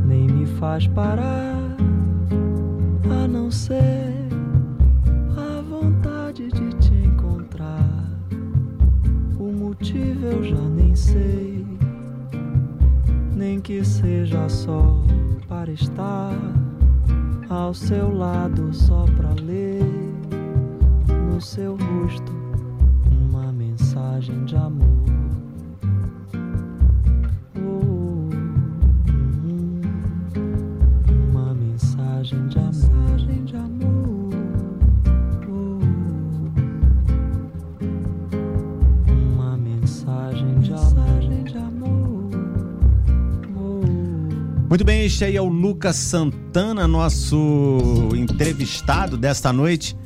[0.06, 1.49] nem me faz parar.
[45.80, 49.96] Lucas Santana, nosso entrevistado desta noite,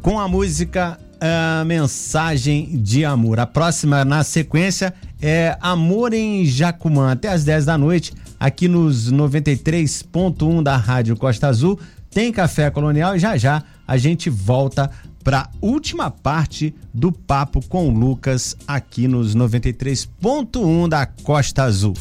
[0.00, 3.38] com a música ah, Mensagem de Amor.
[3.38, 9.12] A próxima na sequência é Amor em Jacumã, até às 10 da noite, aqui nos
[9.12, 11.78] 93.1 da Rádio Costa Azul.
[12.10, 14.90] Tem café colonial e já já a gente volta
[15.22, 21.92] para última parte do papo com o Lucas aqui nos 93.1 da Costa Azul.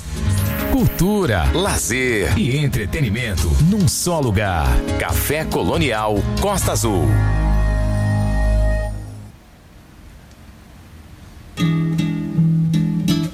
[0.78, 4.67] Cultura, lazer e entretenimento num só lugar.
[4.99, 7.07] Café Colonial Costa Azul.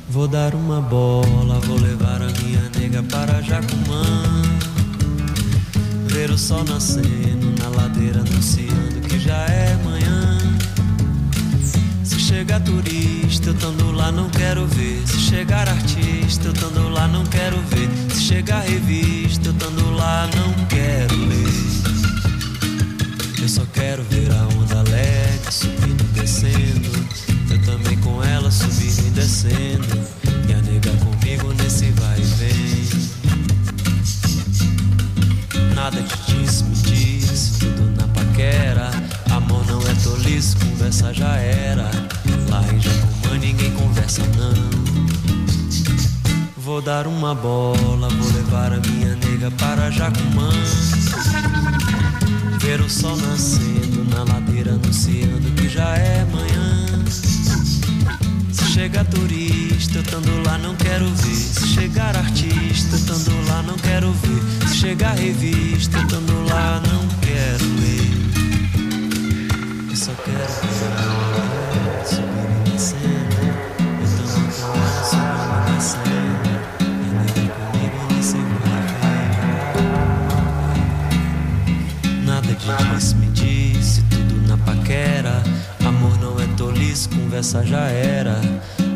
[0.09, 4.05] Vou dar uma bola, vou levar a minha nega para Jacumã.
[6.07, 10.12] Ver o sol nascendo na ladeira, anunciando que já é manhã.
[12.33, 15.07] Se chegar turista, eu tando lá, não quero ver.
[15.07, 17.87] Se chegar artista, eu tando lá, não quero ver.
[18.11, 21.45] Se chegar revista, eu tando lá, não quero ler.
[23.39, 27.07] Eu só quero ver a onda alegre subindo e descendo.
[27.51, 29.85] Eu também com ela subindo e descendo.
[30.49, 32.89] E a nega comigo nesse vai e vem.
[35.75, 39.02] Nada de disse, me disse, tudo na paquera.
[39.93, 41.83] É tolice, conversa já era.
[42.49, 44.53] Lá em Jacumã ninguém conversa não.
[46.57, 50.49] Vou dar uma bola, vou levar a minha nega para Jacumã.
[52.59, 57.05] Ver o sol nascendo na ladeira, anunciando que já é manhã.
[58.51, 61.35] Se chegar turista, eu tando lá, não quero ver.
[61.35, 64.69] Se chegar artista, eu tando lá, não quero ver.
[64.69, 68.02] Se chegar revista, eu tando lá, não quero ler.
[70.03, 73.39] Só quero onda subir e descendo.
[74.01, 76.51] Eu tando com ela subindo e descendo.
[76.81, 78.35] E nega comigo nesse
[78.65, 78.83] vai
[82.25, 85.41] Nada de disse, me disse, tudo na paquera.
[85.87, 88.41] Amor não é tolice, conversa já era.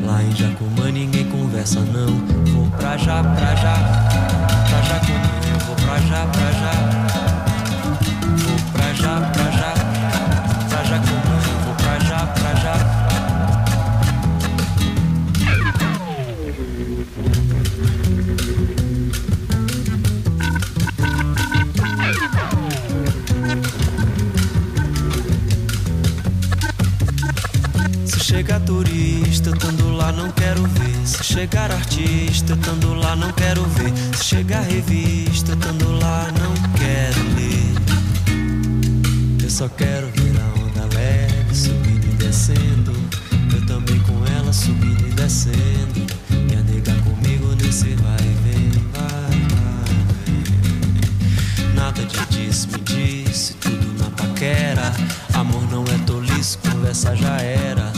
[0.06, 2.18] Lá em Jacumã ninguém conversa não.
[2.54, 3.78] Vou pra já, pra já,
[4.68, 6.74] pra Jacumã, eu vou pra já, pra já.
[8.44, 9.57] Vou pra já, pra já,
[28.38, 31.08] Chegar turista, eu tando lá não quero ver.
[31.08, 33.92] Se chegar artista, estando lá não quero ver.
[34.16, 37.74] Se chegar revista, estando lá não quero ler.
[39.44, 42.94] Eu só quero ver a onda leve subindo e descendo.
[43.56, 46.06] Eu também com ela subindo e descendo.
[46.30, 49.34] E a nega comigo nesse vai e vem, vai,
[51.66, 51.74] vai.
[51.74, 54.94] Nada de disse, me disse, tudo na paquera.
[55.34, 57.97] Amor não é tolice, conversa já era.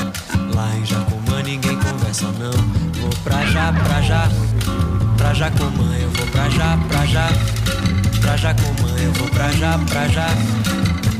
[0.60, 2.52] Lá em Jacumã ninguém conversa não.
[3.00, 4.30] Vou pra já, pra já,
[5.16, 7.30] pra Jacumã, eu vou pra já, pra já.
[8.20, 10.28] Pra Jacumã, eu vou pra já, pra já.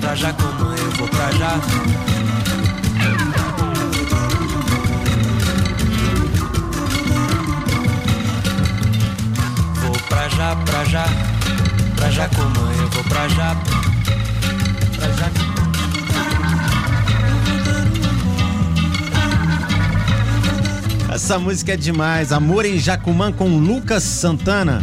[0.02, 1.56] Pra Jacumã, eu vou pra já.
[9.82, 11.06] Vou pra já, pra já.
[11.96, 13.56] Pra Jacumã, eu vou pra já.
[13.56, 13.79] Pra
[21.22, 22.32] Essa música é demais.
[22.32, 24.82] Amor em Jacumã com Lucas Santana.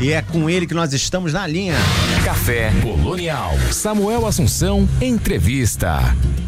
[0.00, 1.76] E é com ele que nós estamos na linha.
[2.24, 3.52] Café Colonial.
[3.70, 6.00] Samuel Assunção, entrevista.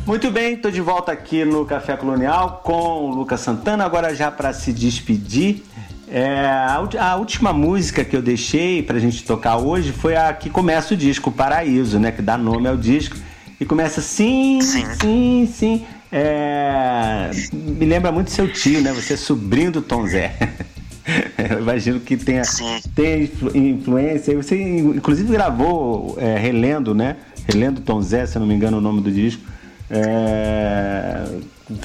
[0.05, 3.84] Muito bem, estou de volta aqui no Café Colonial com o Lucas Santana.
[3.84, 5.62] Agora já para se despedir,
[6.11, 10.51] é, a, a última música que eu deixei pra gente tocar hoje foi a que
[10.51, 12.11] começa o disco, Paraíso, né?
[12.11, 13.16] Que dá nome ao disco.
[13.61, 15.49] E começa sim, sim, Sim.
[15.55, 15.86] sim.
[16.12, 18.92] É, me lembra muito seu tio, né?
[18.92, 20.32] Você é sobrinho do Tom Zé.
[21.50, 22.78] Eu imagino que tenha, Sim.
[22.94, 24.36] tenha influ- influência.
[24.36, 27.16] Você, inclusive, gravou é, Relendo, né?
[27.48, 29.42] Relendo Tom Zé, se eu não me engano, o nome do disco.
[29.88, 31.24] É,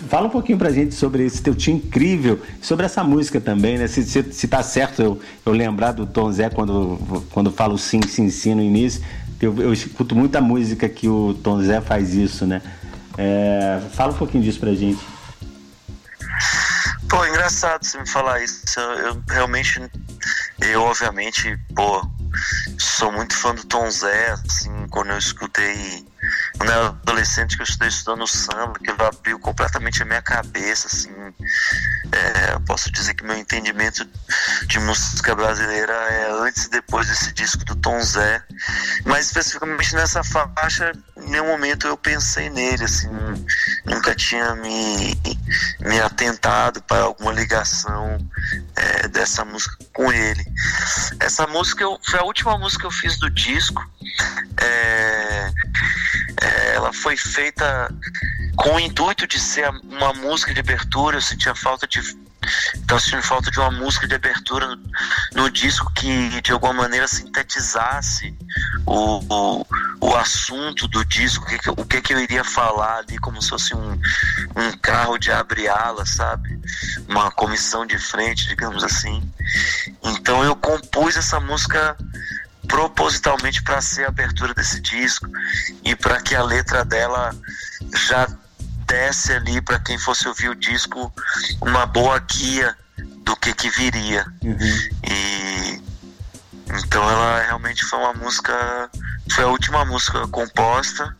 [0.09, 3.87] Fala um pouquinho pra gente sobre esse teu tio incrível, sobre essa música também, né?
[3.87, 6.99] Se, se, se tá certo eu, eu lembrar do Tom Zé quando,
[7.31, 9.01] quando falo sim, sim, sim no início.
[9.39, 12.61] Eu, eu escuto muita música que o Tom Zé faz isso, né?
[13.17, 15.03] É, fala um pouquinho disso pra gente.
[17.09, 18.79] Pô, é engraçado você me falar isso.
[18.79, 19.79] Eu, eu realmente,
[20.59, 22.05] eu obviamente, pô,
[22.77, 26.05] sou muito fã do Tom Zé, assim, quando eu escutei,
[26.57, 30.87] quando eu era adolescente que eu estudei estudando samba, que abriu completamente a minha cabeça,
[30.87, 31.11] assim.
[32.11, 34.07] É, eu posso dizer que meu entendimento
[34.67, 38.41] de música brasileira é antes e depois desse disco do Tom Zé.
[39.05, 43.09] Mas especificamente nessa faixa, em nenhum momento eu pensei nele, assim,
[43.85, 45.19] nunca tinha me,
[45.81, 48.17] me atentado para alguma ligação
[48.75, 50.45] é, dessa música com ele.
[51.19, 53.83] Essa música eu- foi a última música que eu fiz do disco.
[54.61, 55.51] É,
[56.73, 57.89] ela foi feita
[58.55, 61.17] com o intuito de ser uma música de abertura.
[61.17, 61.99] Eu sentia falta de
[62.75, 64.77] Então, sentindo falta de uma música de abertura no,
[65.33, 68.37] no disco que de alguma maneira sintetizasse
[68.85, 69.65] o, o,
[70.01, 73.17] o assunto do disco, o que, que, eu- o que, que eu iria falar ali,
[73.17, 73.93] como se fosse um,
[74.55, 76.59] um carro de abre ala, sabe?
[77.09, 79.23] Uma comissão de frente, digamos assim.
[80.03, 81.97] Então eu compus essa música
[82.67, 85.27] propositalmente para ser a abertura desse disco
[85.83, 87.35] e para que a letra dela
[88.07, 88.27] já
[88.85, 91.11] desse ali para quem fosse ouvir o disco
[91.61, 92.75] uma boa guia
[93.23, 94.25] do que que viria.
[94.43, 95.81] E
[96.67, 98.89] então ela realmente foi uma música,
[99.31, 101.15] foi a última música composta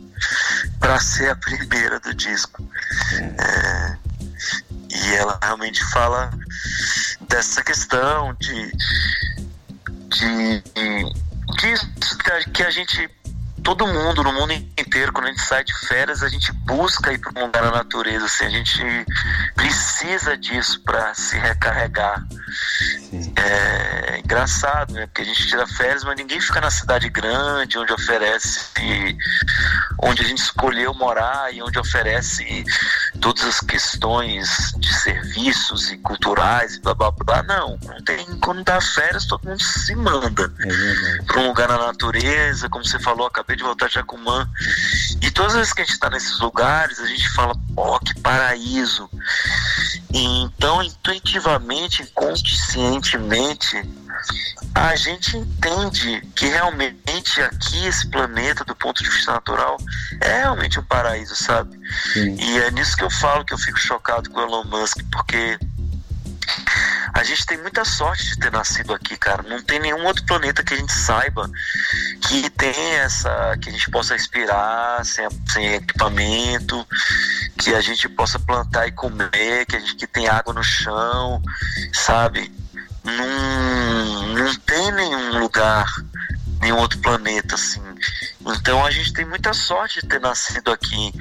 [0.79, 2.67] para ser a primeira do disco.
[3.13, 3.97] É,
[4.89, 6.31] e ela realmente fala
[7.27, 8.71] dessa questão de
[10.09, 10.63] de,
[11.59, 11.87] disso
[12.23, 13.09] que a- que a gente
[13.63, 17.17] todo mundo no mundo inteiro quando a gente sai de férias a gente busca ir
[17.17, 18.79] para um lugar na natureza assim, a gente
[19.55, 22.23] precisa disso para se recarregar
[23.37, 25.05] é engraçado, né?
[25.07, 28.59] Porque a gente tira férias, mas ninguém fica na cidade grande, onde oferece,
[30.03, 32.63] onde a gente escolheu morar e onde oferece
[33.21, 37.43] todas as questões de serviços e culturais e blá blá blá.
[37.43, 41.25] Não, não tem, quando dá férias, todo mundo se manda É verdade.
[41.25, 44.47] para um lugar na natureza, como você falou, acabei de voltar de Jacumã.
[45.21, 48.19] E todas as vezes que a gente está nesses lugares, a gente fala, ó, que
[48.19, 49.09] paraíso.
[50.13, 53.81] E então, intuitivamente, conscientemente,
[54.73, 59.77] a gente entende que realmente aqui, esse planeta, do ponto de vista natural,
[60.21, 61.79] é realmente um paraíso, sabe?
[62.13, 62.35] Sim.
[62.39, 65.57] E é nisso que eu falo que eu fico chocado com o Elon Musk, porque
[67.13, 69.41] a gente tem muita sorte de ter nascido aqui, cara.
[69.43, 71.49] Não tem nenhum outro planeta que a gente saiba
[72.21, 73.57] que tem essa.
[73.61, 76.85] que a gente possa respirar sem, sem equipamento,
[77.57, 81.41] que a gente possa plantar e comer, que a gente que tem água no chão,
[81.93, 82.51] sabe?
[83.05, 85.85] Não, não tem nenhum lugar,
[86.59, 87.81] nenhum outro planeta assim
[88.41, 91.13] Então a gente tem muita sorte de ter nascido aqui.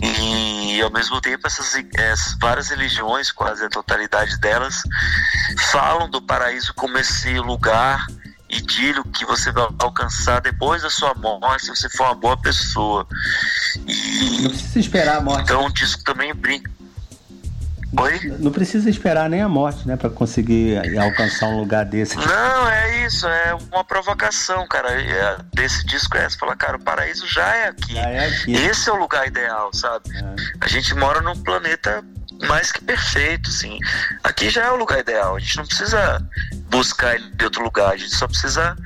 [0.00, 4.76] E ao mesmo tempo essas, essas várias religiões, quase a totalidade delas,
[5.72, 8.06] falam do paraíso como esse lugar
[8.48, 13.06] idílio que você vai alcançar depois da sua morte, se você for uma boa pessoa.
[13.86, 15.42] E Não precisa esperar a morte.
[15.42, 16.70] então o disco também brinca.
[17.98, 18.36] Oi?
[18.40, 22.16] Não precisa esperar nem a morte, né, para conseguir alcançar um lugar desse.
[22.16, 24.90] Não, é isso, é uma provocação, cara.
[24.90, 26.36] É, desse disco é essa.
[26.36, 27.94] Fala, cara, o paraíso já é aqui.
[27.94, 28.52] Já é aqui.
[28.54, 30.10] Esse é o lugar ideal, sabe?
[30.60, 32.04] A gente mora num planeta
[32.46, 33.78] mais que perfeito, assim.
[34.22, 35.36] Aqui já é o lugar ideal.
[35.36, 36.20] A gente não precisa
[36.68, 37.92] buscar ele de outro lugar.
[37.92, 38.76] A gente só precisa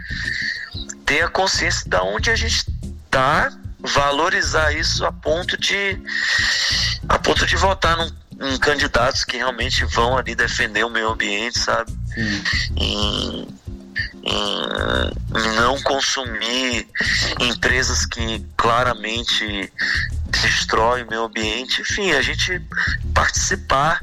[1.06, 2.66] ter a consciência de onde a gente
[3.10, 6.00] tá, valorizar isso a ponto de
[7.08, 11.58] a ponto de votar num, em candidatos que realmente vão ali defender o meio ambiente,
[11.58, 11.92] sabe?
[12.76, 13.46] Em,
[14.24, 16.88] em- em não consumir
[17.40, 19.70] empresas que claramente
[20.30, 22.60] destroem o meio ambiente, enfim, a gente
[23.12, 24.00] participar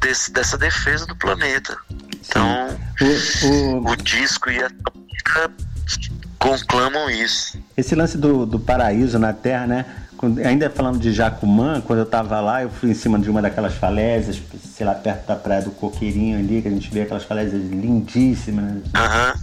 [0.00, 1.76] desse- dessa defesa do planeta.
[2.26, 4.70] Então, O- o- o disco e a
[6.38, 7.58] conclamam isso.
[7.76, 9.86] Esse lance do, do paraíso na Terra, né?
[10.44, 13.74] Ainda falando de Jacumã, quando eu tava lá, eu fui em cima de uma daquelas
[13.74, 14.40] falésias,
[14.74, 18.64] sei lá, perto da praia do Coqueirinho ali, que a gente vê aquelas falésias lindíssimas,
[18.64, 18.80] né?
[18.94, 19.34] Aham.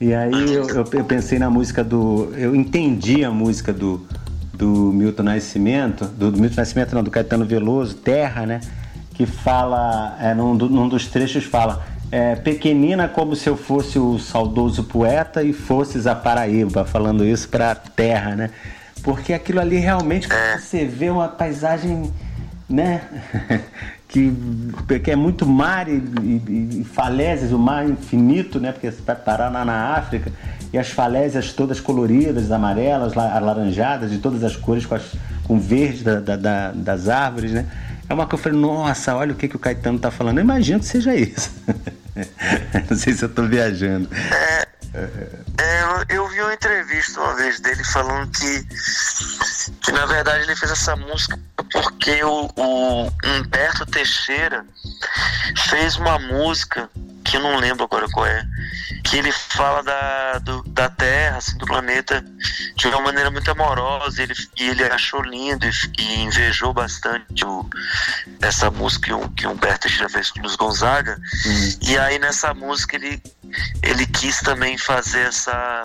[0.00, 2.32] E aí eu, eu- pensei na música do.
[2.36, 4.06] Eu entendi a música do,
[4.52, 8.60] do Milton Nascimento, do, do Milton Nascimento, não, do Caetano Veloso, Terra, né?
[9.14, 11.84] Que fala, é, num, num dos trechos fala.
[12.10, 17.48] É, pequenina como se eu fosse o saudoso poeta e fosses a Paraíba, falando isso
[17.48, 18.50] pra terra, né?
[19.02, 22.12] Porque aquilo ali realmente, quando você vê uma paisagem,
[22.68, 23.02] né?
[24.08, 24.32] que,
[25.04, 25.92] que é muito mar e,
[26.22, 28.72] e- e falésias, o mar infinito, né?
[28.72, 30.32] Porque você vai parar lá na África
[30.72, 35.58] e as falésias todas coloridas, amarelas, la- alaranjadas, de todas as cores, com, as- com
[35.60, 37.66] verde da- da- da- das árvores, né?
[38.08, 40.38] É uma coisa que eu falei, nossa, olha o que, que o Caetano tá falando.
[40.38, 41.50] Eu imagino que seja isso.
[42.90, 44.08] Não sei se eu tô viajando.
[44.14, 48.64] É, eu, eu vi uma entrevista uma vez dele falando que,
[49.84, 51.38] que na verdade ele fez essa música
[51.72, 54.64] porque o, o Humberto Teixeira
[55.68, 56.88] fez uma música
[57.24, 58.42] que eu não lembro agora qual é,
[59.04, 62.24] que ele fala da, do- da Terra, assim, do planeta,
[62.74, 67.68] de uma maneira muito amorosa, ele, e ele achou lindo e, e invejou bastante o,
[68.40, 71.18] essa música que Humberto Teixeira fez com o Luiz Gonzaga,
[71.82, 73.22] e aí nessa música ele,
[73.82, 75.82] ele quis também fazer essa,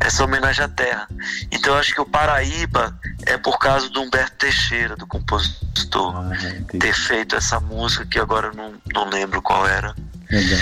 [0.00, 1.06] essa homenagem à Terra.
[1.52, 6.30] Então eu acho que o Paraíba é por causa do Humberto Teixeira, do compositor, Ah,
[6.78, 9.94] ter feito essa música que agora não, não lembro qual era.
[10.30, 10.58] Legal.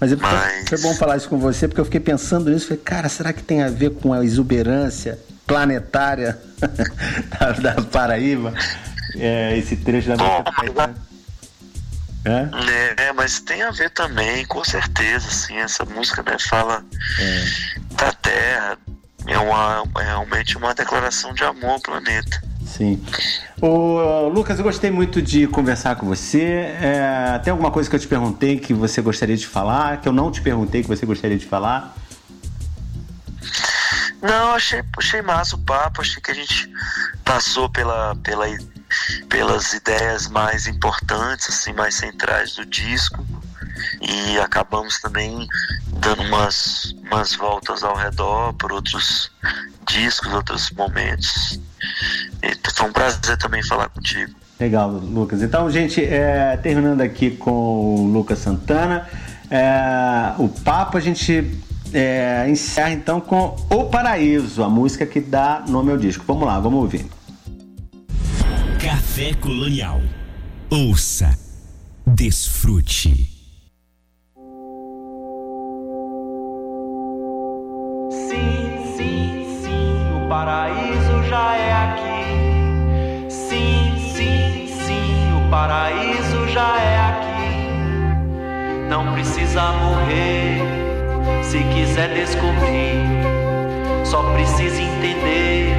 [0.00, 2.68] Mas, eu- Mas- foi bom falar isso com você, porque eu fiquei pensando nisso.
[2.68, 6.38] Falei, cara, será que tem a ver com a exuberância planetária
[7.38, 8.54] da, da Paraíba?
[9.16, 10.94] É, esse trecho da música do Caetano?
[12.24, 13.04] É?
[13.08, 16.84] É, mas tem a ver também, com certeza, assim, essa música né, fala
[17.96, 18.78] da Terra,
[19.26, 22.42] é, uma, é realmente uma declaração de amor ao planeta.
[22.70, 23.02] Sim.
[23.60, 26.42] Ô, Lucas, eu gostei muito de conversar com você.
[26.80, 30.12] É, tem alguma coisa que eu te perguntei que você gostaria de falar, que eu
[30.12, 31.94] não te perguntei que você gostaria de falar?
[34.22, 36.70] Não, achei, achei massa o papo, achei que a gente
[37.24, 38.46] passou pela, pela,
[39.28, 43.26] pelas ideias mais importantes, assim, mais centrais do disco
[44.00, 45.46] e acabamos também
[45.88, 49.30] dando umas, umas voltas ao redor por outros
[49.86, 51.58] discos, outros momentos.
[52.42, 54.32] E foi um prazer também falar contigo.
[54.58, 55.42] Legal, Lucas.
[55.42, 59.08] Então, gente, é, terminando aqui com o Lucas Santana,
[59.50, 61.58] é, o papo a gente
[61.92, 66.24] é, encerra então com O Paraíso, a música que dá nome ao disco.
[66.26, 67.06] Vamos lá, vamos ouvir.
[68.80, 70.00] Café Colonial.
[70.70, 71.36] Ouça,
[72.06, 73.29] desfrute.
[85.60, 87.68] Paraíso já é aqui.
[88.88, 90.62] Não precisa morrer
[91.42, 93.04] se quiser descobrir.
[94.02, 95.76] Só precisa entender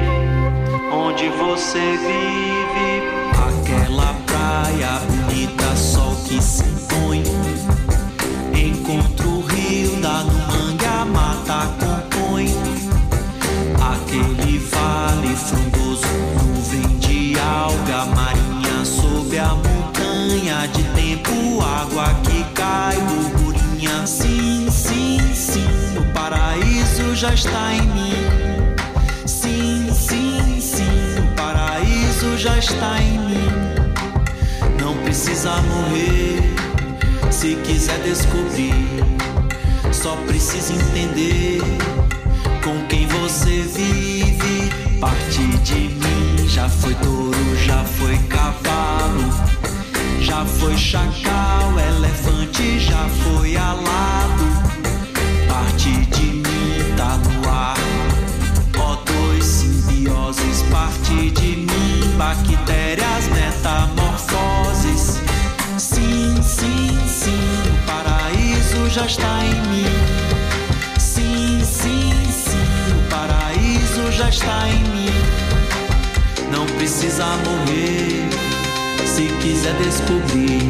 [0.92, 2.92] onde você vive.
[3.48, 7.24] Aquela praia bonita, sol que se põe.
[8.54, 12.54] Encontro o rio, no mangue, a mata compõe.
[13.92, 16.06] Aquele vale frondoso,
[16.40, 19.71] nuvem de alga marinha sob a
[20.66, 24.06] de tempo, água que cai, burburinha.
[24.06, 28.12] Sim, sim, sim, o paraíso já está em mim.
[29.26, 29.72] Sim,
[32.42, 33.48] já está em mim.
[34.80, 36.42] Não precisa morrer
[37.30, 38.74] se quiser descobrir.
[39.92, 41.60] Só precisa entender
[42.64, 44.98] com quem você vive.
[44.98, 49.32] Parte de mim já foi touro, já foi cavalo,
[50.22, 54.44] já foi chacal, elefante, já foi alado.
[55.48, 57.76] Parte de mim tá no ar.
[58.78, 65.20] Ó, dois simbioses, parte de mim, bactérias, metamorfoses.
[65.76, 69.86] Sim, sim, sim, o paraíso já está em mim.
[70.98, 75.12] Sim, sim, sim, o paraíso já está em mim.
[76.50, 78.51] Não precisa morrer
[79.14, 80.62] se quiser descobrir.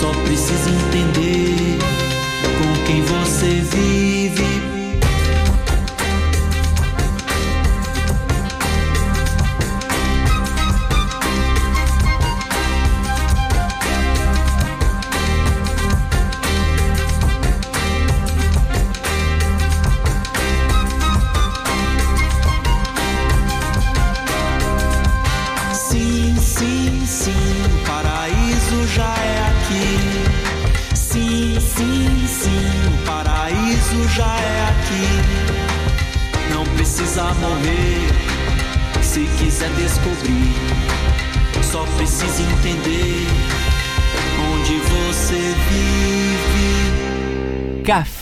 [0.00, 1.78] Só precisa entender
[2.58, 4.65] com quem você vive.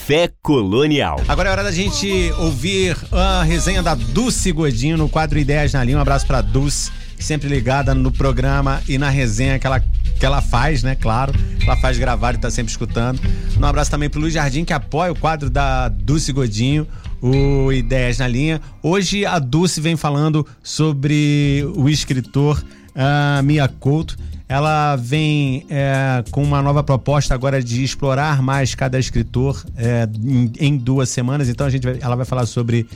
[0.05, 1.19] Café Colonial.
[1.27, 5.83] Agora é hora da gente ouvir a resenha da Dulce Godinho no quadro Ideias na
[5.83, 5.97] Linha.
[5.97, 10.43] Um abraço pra Dulce, sempre ligada no programa e na resenha que ela, que ela
[10.43, 10.95] faz, né?
[10.95, 11.33] Claro.
[11.59, 13.19] Ela faz gravado e tá sempre escutando.
[13.59, 16.87] Um abraço também pro Luiz Jardim, que apoia o quadro da Dulce Godinho,
[17.23, 18.61] o Ideias na Linha.
[18.83, 22.63] Hoje a Dulce vem falando sobre o escritor
[22.95, 24.19] ah, Mia Couto.
[24.49, 30.53] Ela vem é, com uma nova proposta agora de explorar mais cada escritor é, em,
[30.61, 31.49] em duas semanas.
[31.49, 32.87] Então a gente vai- ela vai falar sobre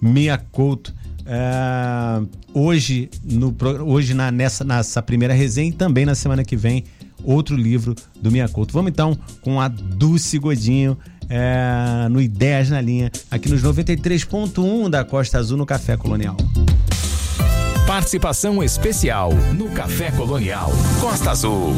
[0.00, 0.94] Mia Couto
[1.26, 2.22] é,
[2.54, 6.84] hoje, no, hoje na, nessa, nessa primeira resenha e também na semana que vem
[7.22, 8.72] outro livro do Mia Couto.
[8.72, 10.96] Vamos então com a Dulce Godinho
[11.28, 16.36] é, no Ideias na Linha, aqui nos 93.1 da Costa Azul no Café Colonial.
[17.96, 20.70] Participação especial no Café Colonial.
[21.00, 21.74] Costa Azul.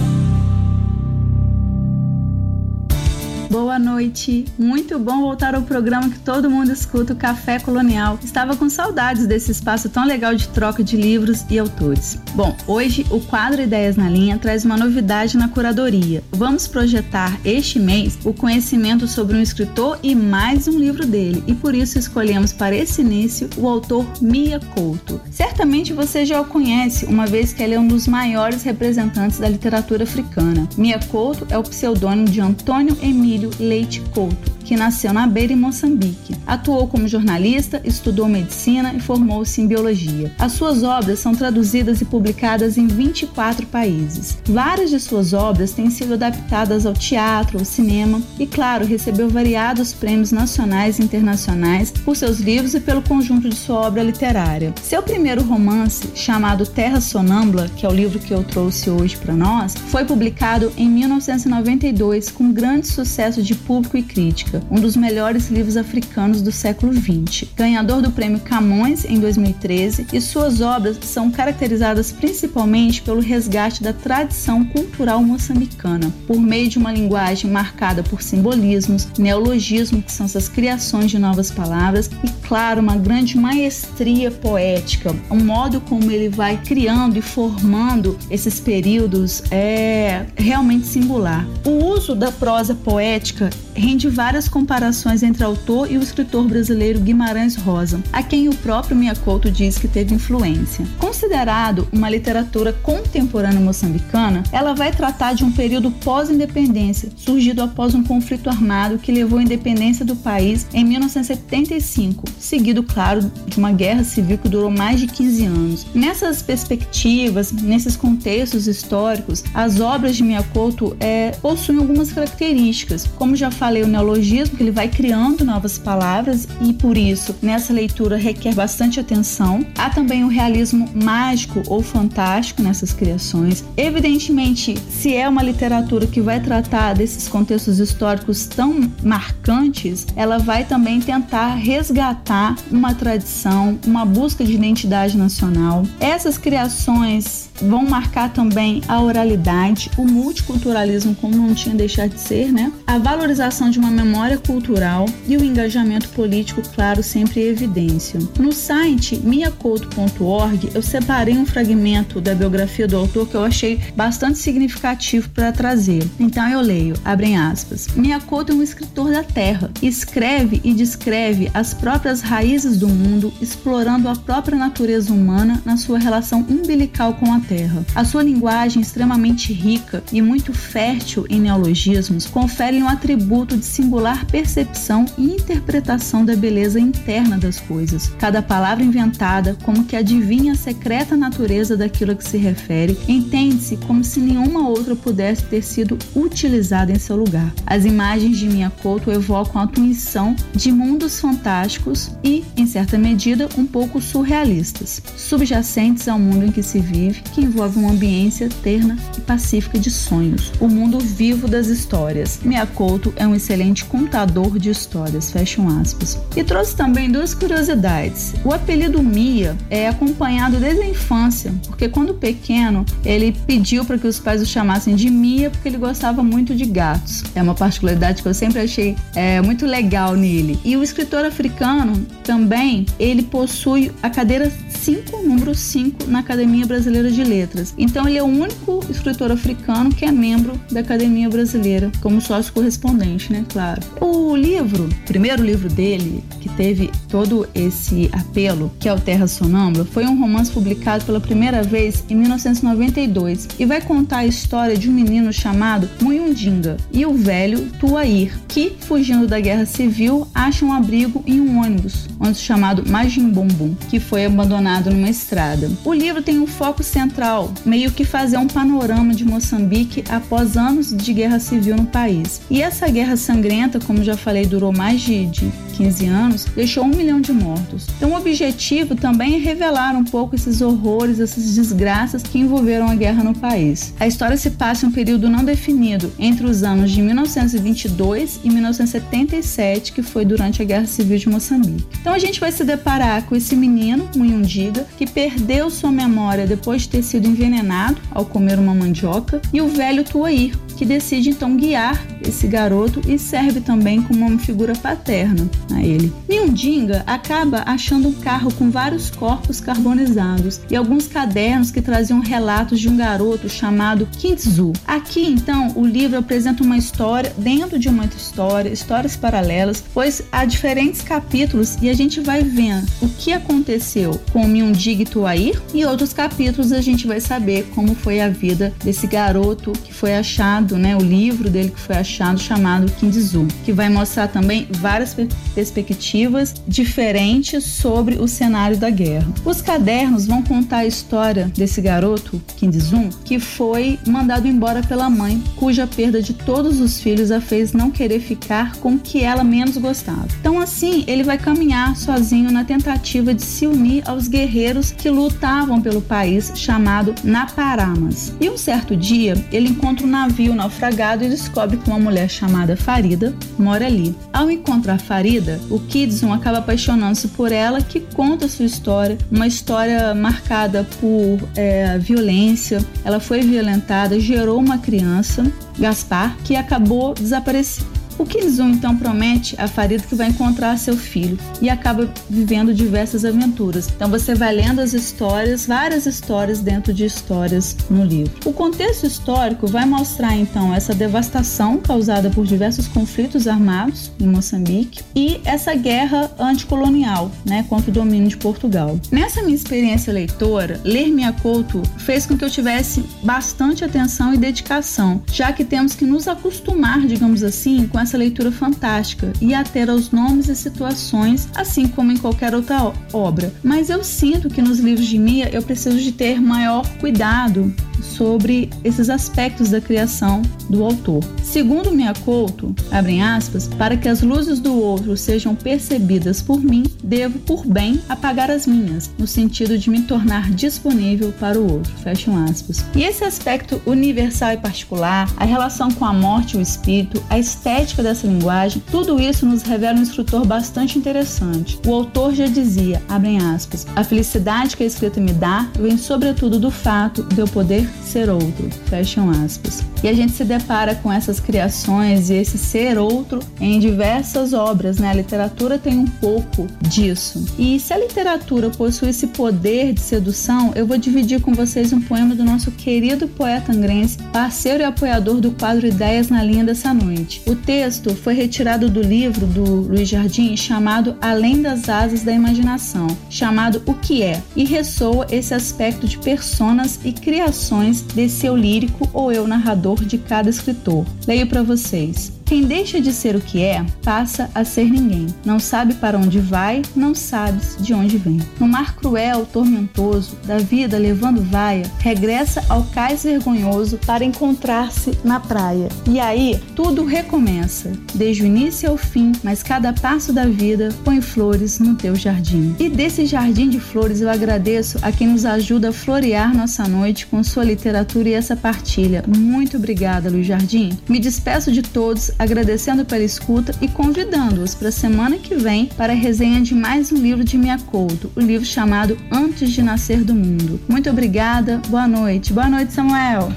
[3.50, 8.18] Boa noite, muito bom voltar ao programa que todo mundo escuta, o Café Colonial.
[8.22, 12.18] Estava com saudades desse espaço tão legal de troca de livros e autores.
[12.34, 16.22] Bom, hoje o quadro Ideias na Linha traz uma novidade na curadoria.
[16.30, 21.54] Vamos projetar este mês o conhecimento sobre um escritor e mais um livro dele, e
[21.54, 25.18] por isso escolhemos para esse início o autor Mia Couto.
[25.30, 29.48] Certamente você já o conhece, uma vez que ele é um dos maiores representantes da
[29.48, 30.68] literatura africana.
[30.76, 35.56] Mia Couto é o pseudônimo de Antônio Emílio Leite Couto, que nasceu na Beira, em
[35.56, 36.36] Moçambique.
[36.46, 40.30] Atuou como jornalista, estudou medicina e formou-se em biologia.
[40.38, 44.36] As suas obras são traduzidas e publicadas em 24 países.
[44.44, 49.94] Várias de suas obras têm sido adaptadas ao teatro, ao cinema e, claro, recebeu variados
[49.94, 54.74] prêmios nacionais e internacionais por seus livros e pelo conjunto de sua obra literária.
[54.82, 59.34] Seu primeiro romance, chamado Terra Sonâmbula, que é o livro que eu trouxe hoje para
[59.34, 65.48] nós, foi publicado em 1992 com grande sucesso de público e crítica, um dos melhores
[65.50, 67.48] livros africanos do século XX.
[67.56, 73.92] Ganhador do prêmio Camões em 2013, e suas obras são caracterizadas principalmente pelo resgate da
[73.92, 80.48] tradição cultural moçambicana, por meio de uma linguagem marcada por simbolismos, neologismo, que são essas
[80.48, 86.60] criações de novas palavras, e claro, uma grande maestria poética, um modo como ele vai
[86.62, 91.46] criando e formando esses períodos é realmente singular.
[91.64, 97.54] O uso da prosa poética rende várias comparações entre autor e o escritor brasileiro Guimarães
[97.54, 100.84] Rosa, a quem o próprio Miyakoto diz que teve influência.
[100.98, 108.02] Considerado uma literatura contemporânea moçambicana, ela vai tratar de um período pós-independência, surgido após um
[108.02, 114.04] conflito armado que levou à independência do país em 1975, seguido, claro, de uma guerra
[114.04, 115.86] civil que durou mais de 15 anos.
[115.94, 123.50] Nessas perspectivas, nesses contextos históricos, as obras de Miyakoto é, possuem algumas características, como já
[123.50, 128.16] falei falei, o neologismo, que ele vai criando novas palavras e por isso nessa leitura
[128.16, 129.62] requer bastante atenção.
[129.76, 133.62] Há também o realismo mágico ou fantástico nessas criações.
[133.76, 140.64] Evidentemente, se é uma literatura que vai tratar desses contextos históricos tão marcantes, ela vai
[140.64, 145.84] também tentar resgatar uma tradição, uma busca de identidade nacional.
[146.00, 152.52] Essas criações vão marcar também a oralidade, o multiculturalismo, como não tinha deixado de ser,
[152.52, 152.72] né?
[152.86, 158.20] A valorização de uma memória cultural e o engajamento político, claro, sempre em evidência.
[158.38, 164.38] No site miacouto.org, eu separei um fragmento da biografia do autor que eu achei bastante
[164.38, 166.08] significativo para trazer.
[166.18, 167.88] Então eu leio, abrem aspas.
[167.94, 174.08] Miyakoto é um escritor da terra, escreve e descreve as próprias raízes do mundo, explorando
[174.08, 177.84] a própria natureza humana na sua relação umbilical com a terra.
[177.94, 184.26] A sua linguagem extremamente rica e muito fértil em neologismos confere um atributo de singular
[184.26, 188.12] percepção e interpretação da beleza interna das coisas.
[188.18, 193.76] Cada palavra inventada, como que adivinha a secreta natureza daquilo a que se refere, entende-se
[193.78, 197.52] como se nenhuma outra pudesse ter sido utilizada em seu lugar.
[197.66, 203.64] As imagens de Miyakoto evocam a tuição de mundos fantásticos e, em certa medida, um
[203.64, 209.20] pouco surrealistas, subjacentes ao mundo em que se vive, que envolve uma ambiência terna e
[209.20, 212.40] pacífica de sonhos, o mundo vivo das histórias.
[212.42, 216.18] Miyakoto é um excelente contador de histórias, fecham aspas.
[216.36, 218.34] E trouxe também duas curiosidades.
[218.44, 224.06] O apelido Mia é acompanhado desde a infância, porque quando pequeno ele pediu para que
[224.06, 227.24] os pais o chamassem de Mia porque ele gostava muito de gatos.
[227.34, 230.58] É uma particularidade que eu sempre achei é, muito legal nele.
[230.64, 237.10] E o escritor africano também, ele possui a cadeira 5, número 5, na Academia Brasileira
[237.10, 237.74] de Letras.
[237.76, 242.52] Então ele é o único escritor africano que é membro da Academia Brasileira, como sócio
[242.52, 243.44] correspondente, né?
[243.48, 243.82] Claro.
[244.00, 249.26] O livro, o primeiro livro dele, que teve todo esse apelo, que é o Terra
[249.26, 254.76] Sonâmbula, foi um romance publicado pela primeira vez em 1992 e vai contar a história
[254.76, 260.68] de um menino chamado Muyundinga e o velho Tuair, que, fugindo da guerra civil, acham
[260.68, 265.70] um abrigo em um ônibus, ônibus chamado Majimbumbum, que foi abandonado numa estrada.
[265.84, 267.17] O livro tem um foco central,
[267.64, 272.40] meio que fazer um panorama de Moçambique após anos de guerra civil no país.
[272.50, 276.88] E essa guerra sangrenta, como já falei, durou mais de, de 15 anos, deixou um
[276.88, 277.86] milhão de mortos.
[277.96, 282.94] Então, o objetivo também é revelar um pouco esses horrores, essas desgraças que envolveram a
[282.94, 283.94] guerra no país.
[283.98, 288.50] A história se passa em um período não definido entre os anos de 1922 e
[288.50, 291.86] 1977, que foi durante a Guerra Civil de Moçambique.
[292.00, 296.82] Então, a gente vai se deparar com esse menino, Munhundiga, que perdeu sua memória depois
[296.82, 301.56] de ter sido envenenado ao comer uma mandioca, e o velho Tuair, que decide então
[301.56, 306.12] guiar esse garoto e serve também como uma figura paterna a ele.
[306.28, 312.78] Miundinga acaba achando um carro com vários corpos carbonizados e alguns cadernos que traziam relatos
[312.78, 314.72] de um garoto chamado Kintzu.
[314.86, 320.44] Aqui então o livro apresenta uma história dentro de uma história, histórias paralelas, pois há
[320.44, 325.84] diferentes capítulos e a gente vai vendo o que aconteceu com Miundinga e Tuair e
[325.84, 330.67] outros capítulos a gente vai saber como foi a vida desse garoto que foi achado,
[330.76, 335.16] né, o livro dele que foi achado chamado Kindizu, que vai mostrar também várias
[335.54, 339.26] perspectivas diferentes sobre o cenário da guerra.
[339.44, 345.42] Os cadernos vão contar a história desse garoto, Kindizu, que foi mandado embora pela mãe,
[345.56, 349.44] cuja perda de todos os filhos a fez não querer ficar com o que ela
[349.44, 350.28] menos gostava.
[350.40, 355.80] Então assim, ele vai caminhar sozinho na tentativa de se unir aos guerreiros que lutavam
[355.80, 358.34] pelo país chamado Naparamas.
[358.40, 362.76] E um certo dia, ele encontra um navio naufragado e descobre que uma mulher chamada
[362.76, 364.14] Farida mora ali.
[364.32, 370.14] Ao encontrar Farida, o Kidson acaba apaixonando-se por ela, que conta sua história, uma história
[370.14, 372.84] marcada por é, violência.
[373.04, 377.97] Ela foi violentada, gerou uma criança, Gaspar, que acabou desaparecendo.
[378.18, 383.24] O Kinzun então promete a Farida que vai encontrar seu filho e acaba vivendo diversas
[383.24, 383.88] aventuras.
[383.94, 388.32] Então você vai lendo as histórias, várias histórias dentro de histórias no livro.
[388.44, 395.02] O contexto histórico vai mostrar então essa devastação causada por diversos conflitos armados em Moçambique
[395.14, 398.98] e essa guerra anticolonial, né, contra o domínio de Portugal.
[399.12, 404.38] Nessa minha experiência leitora, ler Minha Couto fez com que eu tivesse bastante atenção e
[404.38, 409.64] dedicação, já que temos que nos acostumar, digamos assim, com essa leitura fantástica e a
[409.64, 413.52] ter aos nomes e situações, assim como em qualquer outra obra.
[413.62, 418.70] Mas eu sinto que nos livros de Mia eu preciso de ter maior cuidado sobre
[418.84, 421.22] esses aspectos da criação do autor.
[421.42, 427.38] Segundo Miyakoto, abrem aspas, para que as luzes do outro sejam percebidas por mim, devo
[427.40, 431.92] por bem apagar as minhas, no sentido de me tornar disponível para o outro.
[431.98, 432.84] Fecham aspas.
[432.94, 437.38] E esse aspecto universal e particular, a relação com a morte e o espírito, a
[437.38, 441.78] estética dessa linguagem, tudo isso nos revela um escritor bastante interessante.
[441.86, 446.58] O autor já dizia, abrem aspas, a felicidade que a escrita me dá vem sobretudo
[446.58, 448.68] do fato de eu poder ser outro.
[448.86, 449.82] Fecham aspas.
[450.02, 454.98] E a gente se depara com essas criações e esse ser outro em diversas obras,
[454.98, 455.10] né?
[455.10, 457.44] A literatura tem um pouco disso.
[457.58, 462.00] E se a literatura possui esse poder de sedução, eu vou dividir com vocês um
[462.00, 466.94] poema do nosso querido poeta angrense, parceiro e apoiador do quadro Ideias na Linha dessa
[466.94, 467.42] noite.
[467.46, 473.08] O texto foi retirado do livro do Luiz Jardim chamado Além das Asas da Imaginação,
[473.28, 479.08] chamado O que é, e ressoa esse aspecto de personas e criações desse eu lírico
[479.12, 481.04] ou eu narrador de cada escritor.
[481.26, 482.37] Leio para vocês.
[482.48, 485.26] Quem deixa de ser o que é, passa a ser ninguém.
[485.44, 488.40] Não sabe para onde vai, não sabes de onde vem.
[488.58, 495.38] No mar cruel, tormentoso, da vida levando vaia, regressa ao cais vergonhoso para encontrar-se na
[495.38, 495.90] praia.
[496.08, 501.20] E aí, tudo recomeça, desde o início ao fim, mas cada passo da vida põe
[501.20, 502.74] flores no teu jardim.
[502.78, 507.26] E desse jardim de flores eu agradeço a quem nos ajuda a florear nossa noite
[507.26, 509.22] com sua literatura e essa partilha.
[509.28, 510.98] Muito obrigada, Luiz Jardim.
[511.06, 516.12] Me despeço de todos agradecendo pela escuta e convidando-os para a semana que vem para
[516.12, 520.34] a resenha de mais um livro de Miyakoto, o livro chamado Antes de Nascer do
[520.34, 520.80] Mundo.
[520.88, 522.52] Muito obrigada, boa noite.
[522.52, 523.52] Boa noite, Samuel.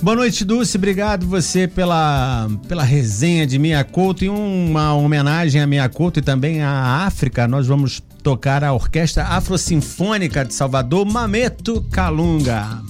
[0.00, 0.76] Boa noite, Dulce.
[0.76, 7.04] Obrigado você pela, pela resenha de Miyakoto e uma homenagem a Miyakoto e também à
[7.04, 7.48] África.
[7.48, 12.80] Nós vamos tocar a Orquestra Afrosinfônica de Salvador, Mameto Kalunga.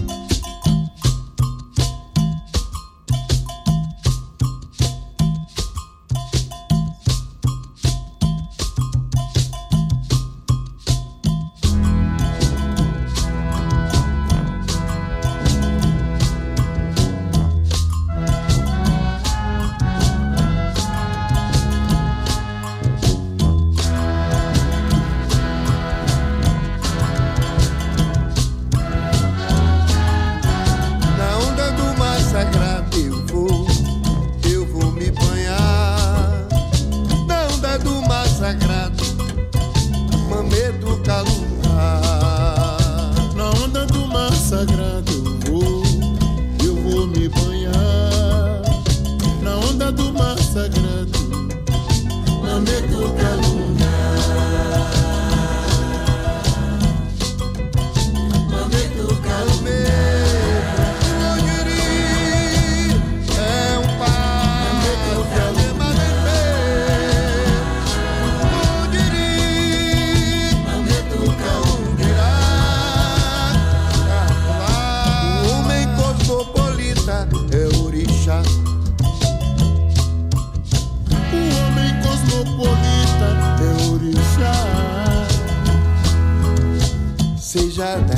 [87.97, 88.18] that